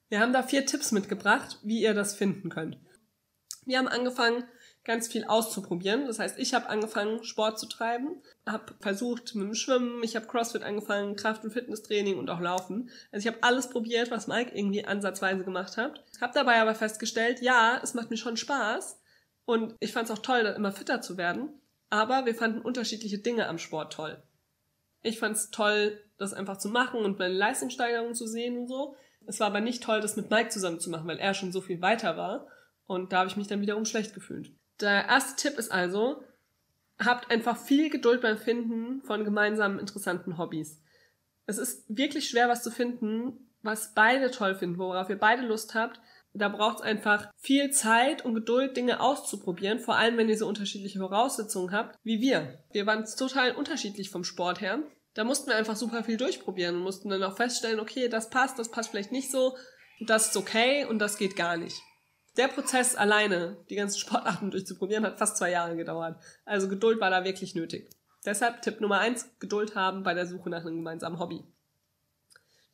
Wir 0.08 0.18
haben 0.18 0.32
da 0.32 0.42
vier 0.42 0.66
Tipps 0.66 0.90
mitgebracht, 0.90 1.60
wie 1.62 1.80
ihr 1.80 1.94
das 1.94 2.14
finden 2.14 2.48
könnt. 2.48 2.78
Wir 3.66 3.78
haben 3.78 3.86
angefangen, 3.86 4.44
ganz 4.84 5.08
viel 5.08 5.24
auszuprobieren. 5.24 6.06
Das 6.06 6.18
heißt, 6.18 6.38
ich 6.38 6.54
habe 6.54 6.68
angefangen, 6.68 7.22
Sport 7.22 7.58
zu 7.58 7.66
treiben, 7.66 8.22
habe 8.46 8.74
versucht 8.80 9.34
mit 9.34 9.46
dem 9.46 9.54
Schwimmen, 9.54 10.02
ich 10.02 10.16
habe 10.16 10.26
CrossFit 10.26 10.62
angefangen, 10.62 11.16
Kraft- 11.16 11.44
und 11.44 11.52
Fitnesstraining 11.52 12.18
und 12.18 12.30
auch 12.30 12.40
Laufen. 12.40 12.90
Also 13.12 13.28
ich 13.28 13.32
habe 13.32 13.42
alles 13.42 13.68
probiert, 13.68 14.10
was 14.10 14.26
Mike 14.26 14.56
irgendwie 14.56 14.84
ansatzweise 14.84 15.44
gemacht 15.44 15.76
hat. 15.76 16.04
Habe 16.20 16.32
dabei 16.34 16.60
aber 16.60 16.74
festgestellt, 16.74 17.40
ja, 17.42 17.80
es 17.82 17.94
macht 17.94 18.10
mir 18.10 18.16
schon 18.16 18.36
Spaß 18.36 19.00
und 19.44 19.74
ich 19.80 19.92
fand 19.92 20.08
es 20.08 20.16
auch 20.16 20.22
toll, 20.22 20.44
dann 20.44 20.56
immer 20.56 20.72
fitter 20.72 21.00
zu 21.02 21.16
werden. 21.16 21.50
Aber 21.90 22.24
wir 22.24 22.34
fanden 22.34 22.60
unterschiedliche 22.60 23.18
Dinge 23.18 23.48
am 23.48 23.58
Sport 23.58 23.92
toll. 23.92 24.22
Ich 25.02 25.18
fand 25.18 25.36
es 25.36 25.50
toll, 25.50 26.00
das 26.18 26.32
einfach 26.32 26.58
zu 26.58 26.68
machen 26.68 27.00
und 27.00 27.18
meine 27.18 27.34
Leistungssteigerung 27.34 28.14
zu 28.14 28.26
sehen 28.26 28.58
und 28.58 28.68
so. 28.68 28.94
Es 29.26 29.40
war 29.40 29.48
aber 29.48 29.60
nicht 29.60 29.82
toll, 29.82 30.00
das 30.00 30.16
mit 30.16 30.30
Mike 30.30 30.50
zusammen 30.50 30.80
zu 30.80 30.90
machen, 30.90 31.06
weil 31.06 31.18
er 31.18 31.34
schon 31.34 31.52
so 31.52 31.60
viel 31.60 31.80
weiter 31.80 32.16
war. 32.16 32.46
Und 32.86 33.12
da 33.12 33.18
habe 33.18 33.28
ich 33.28 33.36
mich 33.36 33.46
dann 33.46 33.60
wiederum 33.60 33.84
schlecht 33.84 34.14
gefühlt. 34.14 34.52
Der 34.80 35.06
erste 35.06 35.36
Tipp 35.36 35.58
ist 35.58 35.70
also, 35.70 36.22
habt 36.98 37.30
einfach 37.30 37.56
viel 37.56 37.90
Geduld 37.90 38.20
beim 38.20 38.38
Finden 38.38 39.02
von 39.02 39.24
gemeinsamen 39.24 39.78
interessanten 39.78 40.38
Hobbys. 40.38 40.80
Es 41.46 41.58
ist 41.58 41.84
wirklich 41.88 42.28
schwer, 42.28 42.48
was 42.48 42.62
zu 42.62 42.70
finden, 42.70 43.50
was 43.62 43.94
beide 43.94 44.30
toll 44.30 44.54
finden, 44.54 44.78
worauf 44.78 45.10
ihr 45.10 45.18
beide 45.18 45.42
Lust 45.42 45.74
habt. 45.74 46.00
Da 46.32 46.48
braucht 46.48 46.76
es 46.76 46.82
einfach 46.82 47.28
viel 47.36 47.70
Zeit 47.70 48.24
und 48.24 48.34
Geduld, 48.34 48.76
Dinge 48.76 49.00
auszuprobieren, 49.00 49.80
vor 49.80 49.96
allem 49.96 50.16
wenn 50.16 50.28
ihr 50.28 50.38
so 50.38 50.46
unterschiedliche 50.46 51.00
Voraussetzungen 51.00 51.72
habt 51.72 51.98
wie 52.04 52.20
wir. 52.20 52.62
Wir 52.72 52.86
waren 52.86 53.04
total 53.04 53.56
unterschiedlich 53.56 54.10
vom 54.10 54.22
Sport 54.22 54.60
her. 54.60 54.78
Da 55.14 55.24
mussten 55.24 55.48
wir 55.48 55.56
einfach 55.56 55.74
super 55.74 56.04
viel 56.04 56.16
durchprobieren 56.16 56.76
und 56.76 56.82
mussten 56.82 57.08
dann 57.08 57.24
auch 57.24 57.36
feststellen, 57.36 57.80
okay, 57.80 58.08
das 58.08 58.30
passt, 58.30 58.60
das 58.60 58.70
passt 58.70 58.90
vielleicht 58.90 59.10
nicht 59.10 59.30
so, 59.30 59.56
das 60.06 60.28
ist 60.28 60.36
okay 60.36 60.84
und 60.84 61.00
das 61.00 61.18
geht 61.18 61.34
gar 61.34 61.56
nicht. 61.56 61.82
Der 62.36 62.48
Prozess 62.48 62.94
alleine, 62.94 63.56
die 63.68 63.74
ganzen 63.74 63.98
Sportarten 63.98 64.50
durchzuprobieren, 64.50 65.04
hat 65.04 65.18
fast 65.18 65.36
zwei 65.36 65.50
Jahre 65.50 65.76
gedauert. 65.76 66.20
Also 66.44 66.68
Geduld 66.68 67.00
war 67.00 67.10
da 67.10 67.24
wirklich 67.24 67.54
nötig. 67.54 67.90
Deshalb 68.24 68.62
Tipp 68.62 68.80
Nummer 68.80 68.98
eins, 68.98 69.30
Geduld 69.40 69.74
haben 69.74 70.02
bei 70.02 70.14
der 70.14 70.26
Suche 70.26 70.50
nach 70.50 70.60
einem 70.60 70.76
gemeinsamen 70.76 71.18
Hobby. 71.18 71.42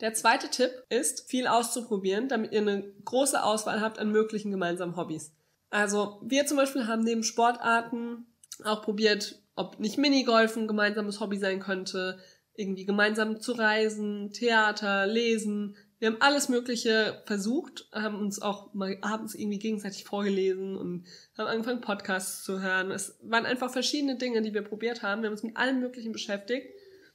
Der 0.01 0.13
zweite 0.13 0.51
Tipp 0.51 0.71
ist, 0.91 1.31
viel 1.31 1.47
auszuprobieren, 1.47 2.29
damit 2.29 2.53
ihr 2.53 2.61
eine 2.61 2.83
große 3.05 3.43
Auswahl 3.43 3.81
habt 3.81 3.99
an 3.99 4.13
möglichen 4.13 4.51
gemeinsamen 4.51 4.97
Hobbys. 4.97 5.33
Also 5.71 6.21
wir 6.23 6.47
zum 6.47 6.59
Beispiel 6.59 6.87
haben 6.87 7.03
neben 7.03 7.23
Sportarten 7.23 8.27
auch 8.65 8.83
probiert, 8.83 9.43
ob 9.55 9.81
nicht 9.81 9.97
Minigolfen 9.97 10.65
ein 10.65 10.69
gemeinsames 10.69 11.21
Hobby 11.21 11.39
sein 11.39 11.61
könnte, 11.61 12.19
irgendwie 12.55 12.85
gemeinsam 12.85 13.41
zu 13.41 13.53
reisen, 13.53 14.33
Theater, 14.33 15.07
lesen, 15.07 15.77
wir 15.99 16.09
haben 16.09 16.21
alles 16.21 16.49
Mögliche 16.49 17.23
versucht, 17.25 17.89
haben 17.93 18.19
uns 18.19 18.43
auch 18.43 18.75
mal 18.75 18.99
abends 19.01 19.35
irgendwie 19.35 19.59
gegenseitig 19.59 20.05
vorgelesen 20.05 20.77
und 20.77 21.07
haben 21.39 21.47
angefangen, 21.47 21.81
Podcasts 21.81 22.45
zu 22.45 22.61
hören. 22.61 22.91
Es 22.91 23.19
waren 23.23 23.47
einfach 23.47 23.71
verschiedene 23.71 24.17
Dinge, 24.17 24.43
die 24.43 24.53
wir 24.53 24.63
probiert 24.63 25.03
haben. 25.03 25.23
Wir 25.23 25.29
haben 25.29 25.35
uns 25.35 25.43
mit 25.43 25.57
allem 25.57 25.81
Möglichen 25.81 26.13
beschäftigt. 26.13 26.67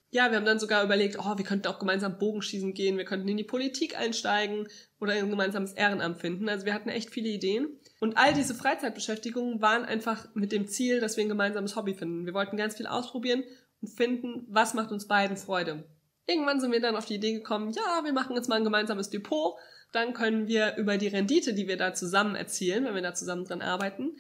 Ja, 0.10 0.30
wir 0.30 0.38
haben 0.38 0.46
dann 0.46 0.60
sogar 0.60 0.84
überlegt, 0.84 1.18
oh, 1.20 1.38
wir 1.38 1.46
könnten 1.46 1.68
auch 1.68 1.80
gemeinsam 1.80 2.18
Bogenschießen 2.18 2.74
gehen, 2.74 2.98
wir 2.98 3.06
könnten 3.06 3.30
in 3.30 3.38
die 3.38 3.46
Politik 3.46 3.98
einsteigen 3.98 4.68
oder 5.00 5.14
ein 5.14 5.30
gemeinsames 5.30 5.72
Ehrenamt 5.72 6.18
finden. 6.18 6.50
Also 6.50 6.66
wir 6.66 6.74
hatten 6.74 6.90
echt 6.90 7.12
viele 7.12 7.30
Ideen. 7.30 7.80
Und 8.02 8.18
all 8.18 8.34
diese 8.34 8.56
Freizeitbeschäftigungen 8.56 9.62
waren 9.62 9.86
einfach 9.86 10.28
mit 10.34 10.52
dem 10.52 10.68
Ziel, 10.68 11.00
dass 11.00 11.16
wir 11.16 11.24
ein 11.24 11.30
gemeinsames 11.30 11.76
Hobby 11.76 11.94
finden. 11.94 12.26
Wir 12.26 12.34
wollten 12.34 12.58
ganz 12.58 12.76
viel 12.76 12.88
ausprobieren 12.88 13.44
und 13.82 13.90
finden, 13.90 14.46
was 14.50 14.74
macht 14.74 14.92
uns 14.92 15.08
beiden 15.08 15.38
Freude. 15.38 15.86
Irgendwann 16.28 16.60
sind 16.60 16.72
wir 16.72 16.82
dann 16.82 16.96
auf 16.96 17.06
die 17.06 17.16
Idee 17.16 17.34
gekommen, 17.34 17.72
ja, 17.72 18.04
wir 18.04 18.14
machen 18.14 18.36
jetzt 18.36 18.48
mal 18.48 18.56
ein 18.56 18.64
gemeinsames 18.64 19.10
Depot. 19.10 19.56
Dann 19.92 20.14
können 20.14 20.48
wir 20.48 20.76
über 20.78 20.98
die 20.98 21.08
Rendite, 21.08 21.54
die 21.54 21.68
wir 21.68 21.78
da 21.78 21.94
zusammen 21.94 22.36
erzielen, 22.36 22.86
wenn 22.86 22.96
wir 22.96 23.02
da 23.02 23.14
zusammen 23.14 23.44
dran 23.44 23.62
arbeiten, 23.62 24.16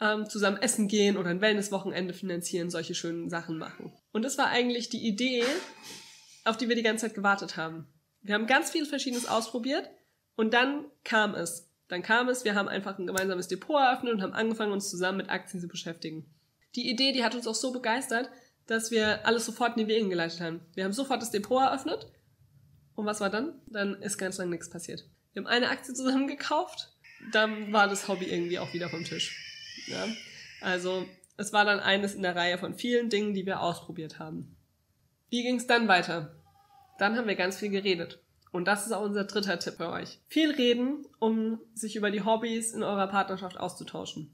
ähm, 0.00 0.28
zusammen 0.28 0.58
essen 0.58 0.86
gehen 0.86 1.16
oder 1.16 1.30
ein 1.30 1.40
Wellnesswochenende 1.40 2.14
finanzieren, 2.14 2.70
solche 2.70 2.94
schönen 2.94 3.28
Sachen 3.28 3.58
machen. 3.58 3.92
Und 4.12 4.24
das 4.24 4.38
war 4.38 4.46
eigentlich 4.46 4.88
die 4.88 5.04
Idee, 5.06 5.44
auf 6.44 6.56
die 6.56 6.68
wir 6.68 6.76
die 6.76 6.82
ganze 6.82 7.06
Zeit 7.06 7.14
gewartet 7.14 7.56
haben. 7.56 7.88
Wir 8.22 8.34
haben 8.34 8.46
ganz 8.46 8.70
viel 8.70 8.86
Verschiedenes 8.86 9.26
ausprobiert 9.26 9.90
und 10.36 10.54
dann 10.54 10.84
kam 11.04 11.34
es. 11.34 11.68
Dann 11.88 12.02
kam 12.02 12.28
es, 12.28 12.44
wir 12.44 12.54
haben 12.54 12.68
einfach 12.68 12.98
ein 12.98 13.06
gemeinsames 13.06 13.48
Depot 13.48 13.80
eröffnet 13.80 14.14
und 14.14 14.22
haben 14.22 14.32
angefangen, 14.32 14.72
uns 14.72 14.90
zusammen 14.90 15.18
mit 15.18 15.30
Aktien 15.30 15.60
zu 15.60 15.68
beschäftigen. 15.68 16.34
Die 16.74 16.90
Idee, 16.90 17.12
die 17.12 17.24
hat 17.24 17.34
uns 17.34 17.46
auch 17.46 17.54
so 17.54 17.72
begeistert, 17.72 18.28
dass 18.66 18.90
wir 18.90 19.26
alles 19.26 19.46
sofort 19.46 19.76
in 19.76 19.86
die 19.86 19.92
Wege 19.92 20.08
geleitet 20.08 20.40
haben. 20.40 20.60
Wir 20.74 20.84
haben 20.84 20.92
sofort 20.92 21.22
das 21.22 21.30
Depot 21.30 21.62
eröffnet. 21.62 22.10
Und 22.94 23.06
was 23.06 23.20
war 23.20 23.30
dann? 23.30 23.60
Dann 23.66 23.94
ist 24.02 24.18
ganz 24.18 24.38
lange 24.38 24.50
nichts 24.50 24.70
passiert. 24.70 25.04
Wir 25.32 25.42
haben 25.42 25.48
eine 25.48 25.68
Aktie 25.68 25.94
zusammen 25.94 26.26
gekauft. 26.26 26.92
Dann 27.32 27.72
war 27.72 27.88
das 27.88 28.08
Hobby 28.08 28.26
irgendwie 28.26 28.58
auch 28.58 28.72
wieder 28.72 28.88
vom 28.88 29.04
Tisch. 29.04 29.36
Ja? 29.86 30.06
Also 30.60 31.06
es 31.36 31.52
war 31.52 31.64
dann 31.64 31.80
eines 31.80 32.14
in 32.14 32.22
der 32.22 32.34
Reihe 32.34 32.58
von 32.58 32.74
vielen 32.74 33.10
Dingen, 33.10 33.34
die 33.34 33.46
wir 33.46 33.60
ausprobiert 33.60 34.18
haben. 34.18 34.56
Wie 35.28 35.42
ging 35.42 35.56
es 35.56 35.66
dann 35.66 35.88
weiter? 35.88 36.34
Dann 36.98 37.16
haben 37.16 37.28
wir 37.28 37.34
ganz 37.34 37.58
viel 37.58 37.68
geredet. 37.68 38.20
Und 38.52 38.64
das 38.66 38.86
ist 38.86 38.92
auch 38.92 39.02
unser 39.02 39.24
dritter 39.24 39.58
Tipp 39.58 39.74
für 39.74 39.90
euch. 39.90 40.18
Viel 40.28 40.52
reden, 40.52 41.06
um 41.18 41.60
sich 41.74 41.96
über 41.96 42.10
die 42.10 42.24
Hobbys 42.24 42.72
in 42.72 42.82
eurer 42.82 43.08
Partnerschaft 43.08 43.58
auszutauschen. 43.58 44.32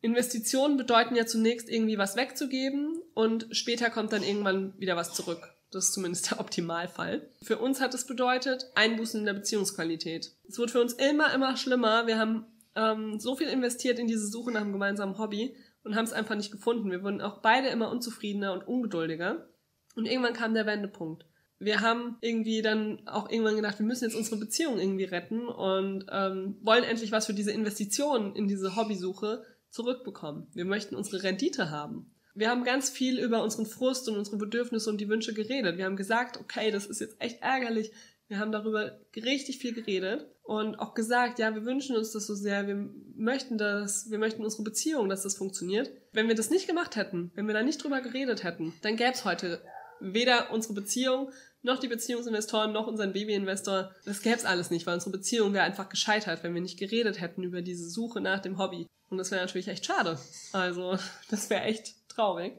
Investitionen 0.00 0.76
bedeuten 0.76 1.16
ja 1.16 1.26
zunächst 1.26 1.68
irgendwie 1.68 1.98
was 1.98 2.16
wegzugeben 2.16 3.02
und 3.14 3.48
später 3.50 3.90
kommt 3.90 4.12
dann 4.12 4.22
irgendwann 4.22 4.78
wieder 4.78 4.96
was 4.96 5.14
zurück. 5.14 5.56
Das 5.70 5.86
ist 5.86 5.94
zumindest 5.94 6.30
der 6.30 6.40
Optimalfall. 6.40 7.28
Für 7.42 7.58
uns 7.58 7.80
hat 7.80 7.92
es 7.94 8.06
bedeutet 8.06 8.70
Einbußen 8.74 9.20
in 9.20 9.26
der 9.26 9.34
Beziehungsqualität. 9.34 10.32
Es 10.48 10.58
wird 10.58 10.70
für 10.70 10.80
uns 10.80 10.92
immer, 10.92 11.34
immer 11.34 11.56
schlimmer. 11.56 12.06
Wir 12.06 12.18
haben 12.18 12.46
ähm, 12.76 13.18
so 13.18 13.36
viel 13.36 13.48
investiert 13.48 13.98
in 13.98 14.06
diese 14.06 14.28
Suche 14.28 14.52
nach 14.52 14.60
einem 14.60 14.72
gemeinsamen 14.72 15.18
Hobby 15.18 15.56
und 15.82 15.96
haben 15.96 16.04
es 16.04 16.12
einfach 16.12 16.36
nicht 16.36 16.52
gefunden. 16.52 16.90
Wir 16.90 17.02
wurden 17.02 17.20
auch 17.20 17.38
beide 17.38 17.68
immer 17.68 17.90
unzufriedener 17.90 18.52
und 18.52 18.66
ungeduldiger. 18.66 19.48
Und 19.96 20.06
irgendwann 20.06 20.34
kam 20.34 20.54
der 20.54 20.66
Wendepunkt. 20.66 21.24
Wir 21.58 21.80
haben 21.80 22.18
irgendwie 22.20 22.60
dann 22.60 23.06
auch 23.06 23.30
irgendwann 23.30 23.56
gedacht, 23.56 23.78
wir 23.78 23.86
müssen 23.86 24.04
jetzt 24.04 24.16
unsere 24.16 24.36
Beziehung 24.36 24.78
irgendwie 24.78 25.04
retten 25.04 25.48
und 25.48 26.04
ähm, 26.10 26.58
wollen 26.60 26.84
endlich 26.84 27.12
was 27.12 27.26
für 27.26 27.32
diese 27.32 27.52
Investition 27.52 28.36
in 28.36 28.46
diese 28.46 28.76
Hobbysuche 28.76 29.42
zurückbekommen. 29.76 30.46
Wir 30.54 30.64
möchten 30.64 30.96
unsere 30.96 31.22
Rendite 31.22 31.70
haben. 31.70 32.10
Wir 32.34 32.50
haben 32.50 32.64
ganz 32.64 32.90
viel 32.90 33.18
über 33.18 33.42
unseren 33.42 33.66
Frust 33.66 34.08
und 34.08 34.16
unsere 34.16 34.38
Bedürfnisse 34.38 34.90
und 34.90 35.00
die 35.00 35.08
Wünsche 35.08 35.34
geredet. 35.34 35.76
Wir 35.76 35.84
haben 35.84 35.96
gesagt, 35.96 36.38
okay, 36.38 36.70
das 36.70 36.86
ist 36.86 37.00
jetzt 37.00 37.20
echt 37.20 37.42
ärgerlich. 37.42 37.92
Wir 38.28 38.38
haben 38.38 38.52
darüber 38.52 38.98
richtig 39.14 39.58
viel 39.58 39.72
geredet 39.72 40.26
und 40.42 40.76
auch 40.76 40.94
gesagt, 40.94 41.38
ja, 41.38 41.54
wir 41.54 41.64
wünschen 41.64 41.96
uns 41.96 42.12
das 42.12 42.26
so 42.26 42.34
sehr, 42.34 42.66
wir 42.66 42.90
möchten 43.14 43.56
das, 43.56 44.10
wir 44.10 44.18
möchten 44.18 44.42
unsere 44.42 44.64
Beziehung, 44.64 45.08
dass 45.08 45.22
das 45.22 45.36
funktioniert. 45.36 45.90
Wenn 46.12 46.26
wir 46.26 46.34
das 46.34 46.50
nicht 46.50 46.66
gemacht 46.66 46.96
hätten, 46.96 47.30
wenn 47.34 47.46
wir 47.46 47.54
da 47.54 47.62
nicht 47.62 47.82
drüber 47.82 48.00
geredet 48.00 48.42
hätten, 48.42 48.74
dann 48.82 48.96
gäbe 48.96 49.12
es 49.12 49.24
heute 49.24 49.62
weder 50.00 50.50
unsere 50.52 50.74
Beziehung, 50.74 51.30
noch 51.62 51.78
die 51.78 51.88
Beziehungsinvestoren, 51.88 52.72
noch 52.72 52.86
unseren 52.86 53.12
Babyinvestor. 53.12 53.92
Das 54.04 54.22
gäbe 54.22 54.36
es 54.36 54.44
alles 54.44 54.70
nicht, 54.70 54.86
weil 54.86 54.94
unsere 54.94 55.10
Beziehung 55.10 55.52
wäre 55.52 55.64
einfach 55.64 55.88
gescheitert, 55.88 56.42
wenn 56.42 56.54
wir 56.54 56.62
nicht 56.62 56.78
geredet 56.78 57.20
hätten 57.20 57.42
über 57.42 57.62
diese 57.62 57.88
Suche 57.88 58.20
nach 58.20 58.40
dem 58.40 58.58
Hobby. 58.58 58.86
Und 59.08 59.18
das 59.18 59.30
wäre 59.30 59.40
natürlich 59.40 59.68
echt 59.68 59.86
schade. 59.86 60.18
Also, 60.52 60.96
das 61.30 61.50
wäre 61.50 61.62
echt 61.62 61.94
traurig. 62.08 62.54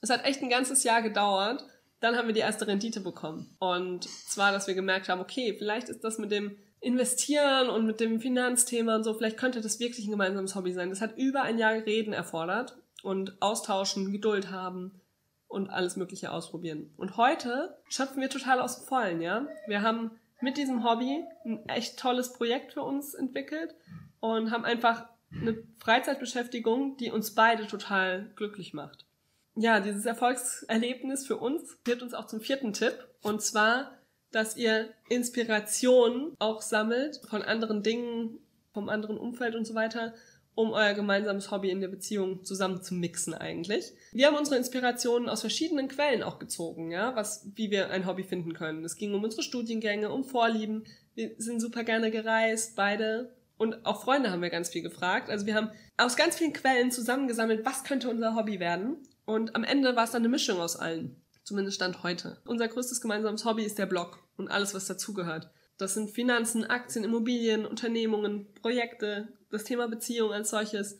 Es 0.00 0.10
hat 0.10 0.24
echt 0.24 0.42
ein 0.42 0.50
ganzes 0.50 0.84
Jahr 0.84 1.02
gedauert. 1.02 1.64
Dann 2.00 2.16
haben 2.16 2.28
wir 2.28 2.34
die 2.34 2.40
erste 2.40 2.66
Rendite 2.66 3.00
bekommen. 3.00 3.56
Und 3.58 4.04
zwar, 4.04 4.52
dass 4.52 4.66
wir 4.66 4.74
gemerkt 4.74 5.08
haben, 5.08 5.20
okay, 5.20 5.54
vielleicht 5.58 5.88
ist 5.88 6.04
das 6.04 6.18
mit 6.18 6.30
dem 6.30 6.56
Investieren 6.80 7.68
und 7.68 7.86
mit 7.86 7.98
dem 7.98 8.20
Finanzthema 8.20 8.94
und 8.94 9.02
so, 9.02 9.14
vielleicht 9.14 9.36
könnte 9.36 9.60
das 9.60 9.80
wirklich 9.80 10.06
ein 10.06 10.12
gemeinsames 10.12 10.54
Hobby 10.54 10.72
sein. 10.72 10.90
Das 10.90 11.00
hat 11.00 11.18
über 11.18 11.42
ein 11.42 11.58
Jahr 11.58 11.72
Reden 11.72 12.12
erfordert 12.12 12.78
und 13.02 13.42
austauschen, 13.42 14.12
Geduld 14.12 14.50
haben, 14.50 15.00
und 15.48 15.70
alles 15.70 15.96
Mögliche 15.96 16.30
ausprobieren. 16.30 16.92
Und 16.96 17.16
heute 17.16 17.78
schöpfen 17.88 18.20
wir 18.20 18.30
total 18.30 18.60
aus 18.60 18.78
dem 18.78 18.86
Vollen, 18.86 19.20
ja. 19.20 19.46
Wir 19.66 19.82
haben 19.82 20.12
mit 20.40 20.56
diesem 20.56 20.84
Hobby 20.84 21.24
ein 21.44 21.68
echt 21.68 21.98
tolles 21.98 22.32
Projekt 22.32 22.74
für 22.74 22.82
uns 22.82 23.14
entwickelt 23.14 23.74
und 24.20 24.50
haben 24.50 24.64
einfach 24.64 25.08
eine 25.32 25.62
Freizeitbeschäftigung, 25.78 26.96
die 26.96 27.10
uns 27.10 27.34
beide 27.34 27.66
total 27.66 28.30
glücklich 28.36 28.72
macht. 28.72 29.06
Ja, 29.54 29.80
dieses 29.80 30.06
Erfolgserlebnis 30.06 31.26
für 31.26 31.36
uns 31.36 31.78
führt 31.84 32.02
uns 32.02 32.14
auch 32.14 32.26
zum 32.26 32.40
vierten 32.40 32.72
Tipp 32.72 33.08
und 33.22 33.42
zwar, 33.42 33.92
dass 34.30 34.56
ihr 34.56 34.90
Inspiration 35.08 36.36
auch 36.38 36.62
sammelt 36.62 37.20
von 37.28 37.42
anderen 37.42 37.82
Dingen, 37.82 38.38
vom 38.72 38.88
anderen 38.88 39.18
Umfeld 39.18 39.56
und 39.56 39.66
so 39.66 39.74
weiter 39.74 40.14
um 40.58 40.72
euer 40.72 40.92
gemeinsames 40.92 41.52
Hobby 41.52 41.70
in 41.70 41.80
der 41.80 41.86
Beziehung 41.86 42.42
zusammen 42.42 42.82
zu 42.82 42.92
mixen 42.92 43.32
eigentlich. 43.32 43.92
Wir 44.10 44.26
haben 44.26 44.36
unsere 44.36 44.56
Inspirationen 44.56 45.28
aus 45.28 45.42
verschiedenen 45.42 45.86
Quellen 45.86 46.24
auch 46.24 46.40
gezogen, 46.40 46.90
ja, 46.90 47.14
was, 47.14 47.48
wie 47.54 47.70
wir 47.70 47.90
ein 47.90 48.06
Hobby 48.06 48.24
finden 48.24 48.54
können. 48.54 48.84
Es 48.84 48.96
ging 48.96 49.14
um 49.14 49.22
unsere 49.22 49.44
Studiengänge, 49.44 50.10
um 50.10 50.24
Vorlieben. 50.24 50.82
Wir 51.14 51.30
sind 51.38 51.60
super 51.60 51.84
gerne 51.84 52.10
gereist, 52.10 52.74
beide. 52.74 53.36
Und 53.56 53.86
auch 53.86 54.02
Freunde 54.02 54.32
haben 54.32 54.42
wir 54.42 54.50
ganz 54.50 54.68
viel 54.70 54.82
gefragt. 54.82 55.30
Also 55.30 55.46
wir 55.46 55.54
haben 55.54 55.70
aus 55.96 56.16
ganz 56.16 56.36
vielen 56.36 56.52
Quellen 56.52 56.90
zusammengesammelt, 56.90 57.64
was 57.64 57.84
könnte 57.84 58.10
unser 58.10 58.34
Hobby 58.34 58.58
werden. 58.58 58.96
Und 59.26 59.54
am 59.54 59.62
Ende 59.62 59.94
war 59.94 60.04
es 60.04 60.10
dann 60.10 60.22
eine 60.22 60.28
Mischung 60.28 60.58
aus 60.58 60.74
allen. 60.74 61.22
Zumindest 61.44 61.76
Stand 61.76 62.02
heute. 62.02 62.42
Unser 62.44 62.66
größtes 62.66 63.00
gemeinsames 63.00 63.44
Hobby 63.44 63.62
ist 63.62 63.78
der 63.78 63.86
Blog 63.86 64.18
und 64.36 64.48
alles, 64.48 64.74
was 64.74 64.86
dazugehört. 64.86 65.52
Das 65.78 65.94
sind 65.94 66.10
Finanzen, 66.10 66.64
Aktien, 66.64 67.04
Immobilien, 67.04 67.64
Unternehmungen, 67.64 68.52
Projekte, 68.54 69.28
das 69.50 69.64
Thema 69.64 69.88
Beziehung 69.88 70.32
als 70.32 70.50
solches. 70.50 70.98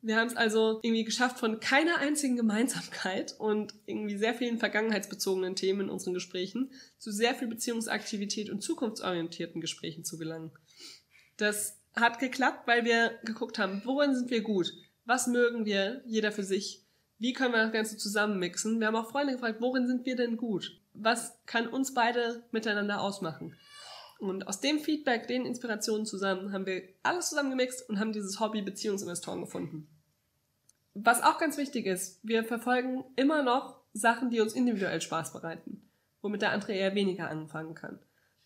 Wir 0.00 0.16
haben 0.16 0.28
es 0.28 0.36
also 0.36 0.78
irgendwie 0.82 1.04
geschafft, 1.04 1.40
von 1.40 1.58
keiner 1.58 1.98
einzigen 1.98 2.36
Gemeinsamkeit 2.36 3.34
und 3.38 3.74
irgendwie 3.86 4.16
sehr 4.16 4.34
vielen 4.34 4.58
vergangenheitsbezogenen 4.58 5.56
Themen 5.56 5.82
in 5.82 5.90
unseren 5.90 6.14
Gesprächen 6.14 6.70
zu 6.98 7.10
sehr 7.10 7.34
viel 7.34 7.48
Beziehungsaktivität 7.48 8.48
und 8.48 8.62
zukunftsorientierten 8.62 9.60
Gesprächen 9.60 10.04
zu 10.04 10.16
gelangen. 10.16 10.52
Das 11.36 11.80
hat 11.96 12.20
geklappt, 12.20 12.68
weil 12.68 12.84
wir 12.84 13.18
geguckt 13.24 13.58
haben, 13.58 13.82
worin 13.84 14.14
sind 14.14 14.30
wir 14.30 14.42
gut? 14.42 14.72
Was 15.04 15.26
mögen 15.26 15.64
wir, 15.64 16.02
jeder 16.06 16.30
für 16.30 16.44
sich? 16.44 16.84
Wie 17.18 17.32
können 17.32 17.54
wir 17.54 17.62
das 17.62 17.72
Ganze 17.72 17.96
zusammenmixen? 17.96 18.78
Wir 18.78 18.86
haben 18.86 18.96
auch 18.96 19.10
Freunde 19.10 19.32
gefragt, 19.32 19.60
worin 19.60 19.88
sind 19.88 20.06
wir 20.06 20.14
denn 20.14 20.36
gut? 20.36 20.80
Was 20.92 21.38
kann 21.46 21.66
uns 21.66 21.94
beide 21.94 22.44
miteinander 22.52 23.00
ausmachen? 23.00 23.56
Und 24.18 24.48
aus 24.48 24.60
dem 24.60 24.78
Feedback, 24.78 25.26
den 25.26 25.44
Inspirationen 25.44 26.06
zusammen, 26.06 26.52
haben 26.52 26.66
wir 26.66 26.82
alles 27.02 27.28
zusammengemixt 27.28 27.88
und 27.88 28.00
haben 28.00 28.12
dieses 28.12 28.40
Hobby 28.40 28.62
Beziehungsinvestoren 28.62 29.40
gefunden. 29.42 29.88
Was 30.94 31.22
auch 31.22 31.38
ganz 31.38 31.58
wichtig 31.58 31.84
ist, 31.86 32.20
wir 32.22 32.42
verfolgen 32.44 33.04
immer 33.16 33.42
noch 33.42 33.82
Sachen, 33.92 34.30
die 34.30 34.40
uns 34.40 34.54
individuell 34.54 35.00
Spaß 35.00 35.32
bereiten, 35.32 35.82
womit 36.22 36.40
der 36.40 36.52
andere 36.52 36.72
eher 36.72 36.94
weniger 36.94 37.28
anfangen 37.28 37.74
kann. 37.74 37.98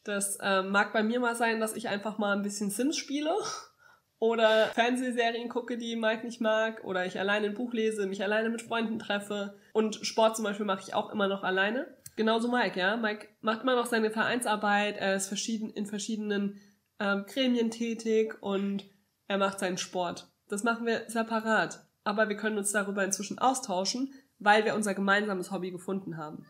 Das 0.02 0.36
äh, 0.40 0.62
mag 0.62 0.92
bei 0.92 1.04
mir 1.04 1.20
mal 1.20 1.36
sein, 1.36 1.60
dass 1.60 1.76
ich 1.76 1.88
einfach 1.88 2.18
mal 2.18 2.36
ein 2.36 2.42
bisschen 2.42 2.70
Sims 2.70 2.96
spiele 2.96 3.32
oder 4.18 4.66
Fernsehserien 4.74 5.48
gucke, 5.48 5.78
die 5.78 5.94
Mike 5.94 6.24
nicht 6.24 6.40
mag, 6.40 6.82
oder 6.82 7.06
ich 7.06 7.20
alleine 7.20 7.46
ein 7.46 7.54
Buch 7.54 7.72
lese, 7.72 8.06
mich 8.06 8.22
alleine 8.24 8.50
mit 8.50 8.62
Freunden 8.62 8.98
treffe. 8.98 9.54
Und 9.72 10.04
Sport 10.04 10.34
zum 10.34 10.44
Beispiel 10.44 10.66
mache 10.66 10.82
ich 10.82 10.94
auch 10.94 11.10
immer 11.12 11.28
noch 11.28 11.44
alleine 11.44 11.86
genauso 12.20 12.48
Mike, 12.48 12.78
ja. 12.78 12.98
Mike 12.98 13.28
macht 13.40 13.62
immer 13.62 13.76
noch 13.76 13.86
seine 13.86 14.10
Vereinsarbeit, 14.10 14.98
er 14.98 15.16
ist 15.16 15.28
verschieden, 15.28 15.70
in 15.70 15.86
verschiedenen 15.86 16.60
ähm, 16.98 17.24
Gremien 17.26 17.70
tätig 17.70 18.36
und 18.42 18.84
er 19.26 19.38
macht 19.38 19.58
seinen 19.58 19.78
Sport. 19.78 20.30
Das 20.46 20.62
machen 20.62 20.84
wir 20.84 21.04
separat. 21.08 21.86
Aber 22.04 22.28
wir 22.28 22.36
können 22.36 22.58
uns 22.58 22.72
darüber 22.72 23.02
inzwischen 23.04 23.38
austauschen, 23.38 24.12
weil 24.38 24.66
wir 24.66 24.74
unser 24.74 24.92
gemeinsames 24.92 25.50
Hobby 25.50 25.70
gefunden 25.70 26.18
haben. 26.18 26.44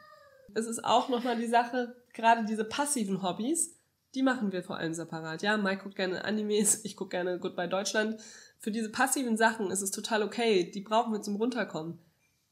Es 0.54 0.66
ist 0.66 0.84
auch 0.84 1.08
nochmal 1.08 1.36
die 1.36 1.46
Sache, 1.46 1.94
gerade 2.14 2.44
diese 2.46 2.64
passiven 2.64 3.22
Hobbys, 3.22 3.78
die 4.16 4.24
machen 4.24 4.50
wir 4.50 4.64
vor 4.64 4.76
allem 4.76 4.92
separat. 4.94 5.42
Ja, 5.42 5.56
Mike 5.56 5.84
guckt 5.84 5.94
gerne 5.94 6.24
Animes, 6.24 6.80
ich 6.84 6.96
gucke 6.96 7.10
gerne 7.10 7.38
Goodbye 7.38 7.68
Deutschland. 7.68 8.20
Für 8.58 8.72
diese 8.72 8.90
passiven 8.90 9.36
Sachen 9.36 9.70
ist 9.70 9.82
es 9.82 9.92
total 9.92 10.24
okay, 10.24 10.68
die 10.68 10.80
brauchen 10.80 11.12
wir 11.12 11.22
zum 11.22 11.36
Runterkommen. 11.36 12.00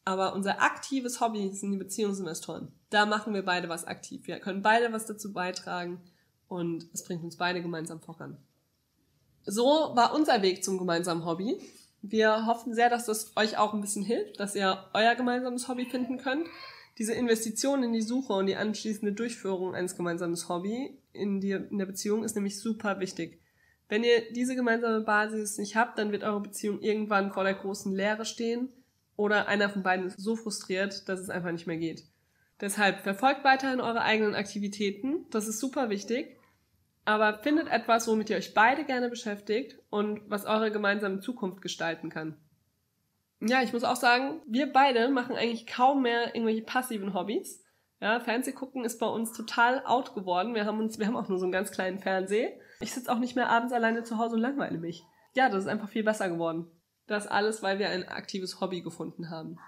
Aber 0.05 0.35
unser 0.35 0.63
aktives 0.63 1.21
Hobby 1.21 1.51
sind 1.53 1.73
die 1.73 1.77
Beziehungsinvestoren. 1.77 2.73
Da 2.91 3.05
machen 3.05 3.35
wir 3.35 3.45
beide 3.45 3.69
was 3.69 3.85
aktiv. 3.85 4.27
Wir 4.27 4.41
können 4.41 4.63
beide 4.63 4.93
was 4.93 5.07
dazu 5.07 5.33
beitragen 5.33 6.01
und 6.49 6.89
es 6.93 7.05
bringt 7.05 7.23
uns 7.23 7.37
beide 7.37 7.61
gemeinsam 7.61 8.01
voran. 8.01 8.39
So 9.45 9.65
war 9.65 10.15
unser 10.15 10.43
Weg 10.43 10.65
zum 10.65 10.79
gemeinsamen 10.79 11.25
Hobby. 11.25 11.61
Wir 12.03 12.47
hoffen 12.47 12.75
sehr, 12.75 12.91
dass 12.91 13.07
das 13.07 13.37
euch 13.37 13.59
auch 13.59 13.75
ein 13.75 13.81
bisschen 13.81 14.05
hilft, 14.05 14.41
dass 14.41 14.55
ihr 14.55 14.85
euer 14.95 15.15
gemeinsames 15.15 15.69
Hobby 15.69 15.87
finden 15.87 16.19
könnt. 16.19 16.47
Diese 16.99 17.13
Investition 17.13 17.83
in 17.83 17.93
die 17.93 18.03
Suche 18.03 18.33
und 18.33 18.47
die 18.47 18.57
anschließende 18.57 19.13
Durchführung 19.13 19.75
eines 19.75 19.97
gemeinsamen 19.97 20.37
Hobby 20.49 20.99
in, 21.13 21.41
die, 21.41 21.53
in 21.53 21.79
der 21.79 21.87
Beziehung 21.87 22.25
ist 22.25 22.35
nämlich 22.35 22.59
super 22.59 23.01
wichtig. 23.01 23.41
Wenn 23.89 24.05
ihr 24.05 24.33
diese 24.33 24.55
gemeinsame 24.55 25.01
Basis 25.01 25.59
nicht 25.59 25.77
habt, 25.77 25.99
dann 25.99 26.13
wird 26.13 26.25
eure 26.25 26.41
Beziehung 26.41 26.81
irgendwann 26.81 27.33
vor 27.33 27.45
der 27.45 27.55
großen 27.55 27.95
Leere 27.95 28.25
stehen 28.25 28.69
oder 29.19 29.49
einer 29.49 29.69
von 29.69 29.83
beiden 29.83 30.07
ist 30.07 30.19
so 30.19 30.37
frustriert, 30.37 31.09
dass 31.09 31.21
es 31.21 31.29
einfach 31.29 31.51
nicht 31.51 31.67
mehr 31.67 31.77
geht. 31.77 32.05
Deshalb 32.61 33.01
verfolgt 33.01 33.45
weiterhin 33.45 33.81
eure 33.81 34.01
eigenen 34.01 34.35
Aktivitäten, 34.35 35.27
das 35.31 35.49
ist 35.49 35.61
super 35.61 35.91
wichtig, 35.91 36.39
aber 37.05 37.39
findet 37.39 37.69
etwas, 37.69 38.07
womit 38.07 38.31
ihr 38.31 38.37
euch 38.37 38.55
beide 38.55 38.85
gerne 38.85 39.09
beschäftigt 39.11 39.79
und 39.91 40.23
was 40.31 40.47
eure 40.47 40.71
gemeinsame 40.71 41.21
Zukunft 41.21 41.63
gestalten 41.63 42.11
kann. 42.11 42.37
Ja, 43.41 43.63
ich 43.63 43.73
muss 43.73 43.85
auch 43.85 43.97
sagen, 43.97 44.41
wir 44.47 44.73
beide 44.73 45.09
machen 45.09 45.37
eigentlich 45.37 45.67
kaum 45.67 46.03
mehr 46.03 46.35
irgendwelche 46.35 46.63
passiven 46.63 47.13
Hobbys. 47.13 47.65
Ja, 48.01 48.21
Fernseh 48.21 48.53
gucken 48.53 48.85
ist 48.85 49.01
bei 49.01 49.07
uns 49.07 49.33
total 49.33 49.85
out 49.85 50.15
geworden. 50.15 50.55
Wir 50.55 50.65
haben 50.65 50.79
uns, 50.79 50.99
wir 50.99 51.07
haben 51.07 51.17
auch 51.17 51.29
nur 51.29 51.39
so 51.39 51.45
einen 51.45 51.53
ganz 51.53 51.73
kleinen 51.73 51.99
Fernseher. 51.99 52.53
Ich 52.81 52.93
sitze 52.93 53.11
auch 53.11 53.19
nicht 53.19 53.35
mehr 53.35 53.51
abends 53.51 53.73
alleine 53.73 54.05
zu 54.05 54.19
Hause 54.19 54.37
und 54.37 54.43
langweile 54.43 54.79
mich. 54.79 55.05
Ja, 55.35 55.49
das 55.49 55.65
ist 55.65 55.69
einfach 55.69 55.89
viel 55.89 56.05
besser 56.05 56.29
geworden. 56.29 56.71
Das 57.09 57.27
alles, 57.27 57.63
weil 57.63 57.79
wir 57.79 57.89
ein 57.89 58.07
aktives 58.07 58.61
Hobby 58.61 58.83
gefunden 58.83 59.31
haben. 59.31 59.59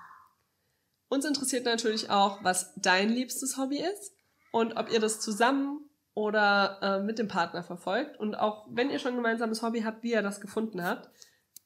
Uns 1.08 1.24
interessiert 1.24 1.64
natürlich 1.64 2.10
auch, 2.10 2.44
was 2.44 2.72
dein 2.76 3.08
liebstes 3.08 3.56
Hobby 3.56 3.78
ist 3.78 4.14
und 4.52 4.76
ob 4.76 4.92
ihr 4.92 5.00
das 5.00 5.20
zusammen 5.20 5.90
oder 6.14 6.78
äh, 6.82 7.02
mit 7.02 7.18
dem 7.18 7.28
Partner 7.28 7.62
verfolgt. 7.62 8.20
Und 8.20 8.34
auch 8.34 8.66
wenn 8.70 8.90
ihr 8.90 8.98
schon 8.98 9.12
ein 9.12 9.16
gemeinsames 9.16 9.62
Hobby 9.62 9.80
habt, 9.80 10.02
wie 10.02 10.12
ihr 10.12 10.22
das 10.22 10.40
gefunden 10.40 10.84
habt, 10.84 11.08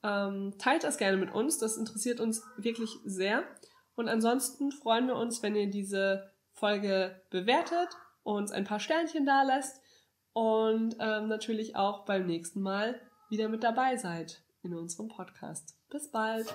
ähm, 0.04 0.54
teilt 0.58 0.84
das 0.84 0.96
gerne 0.96 1.16
mit 1.16 1.34
uns. 1.34 1.58
Das 1.58 1.76
interessiert 1.76 2.20
uns 2.20 2.42
wirklich 2.56 2.90
sehr. 3.04 3.42
Und 3.96 4.08
ansonsten 4.08 4.70
freuen 4.70 5.08
wir 5.08 5.16
uns, 5.16 5.42
wenn 5.42 5.56
ihr 5.56 5.70
diese 5.70 6.30
Folge 6.52 7.20
bewertet, 7.30 7.88
uns 8.22 8.52
ein 8.52 8.64
paar 8.64 8.80
Sternchen 8.80 9.26
da 9.26 9.42
lässt 9.42 9.80
und 10.32 10.96
ähm, 11.00 11.28
natürlich 11.28 11.74
auch 11.74 12.04
beim 12.04 12.26
nächsten 12.26 12.60
Mal 12.60 13.00
wieder 13.28 13.48
mit 13.48 13.64
dabei 13.64 13.96
seid 13.96 14.43
in 14.64 14.74
unserem 14.74 15.08
Podcast. 15.08 15.76
Bis 15.90 16.10
bald! 16.10 16.54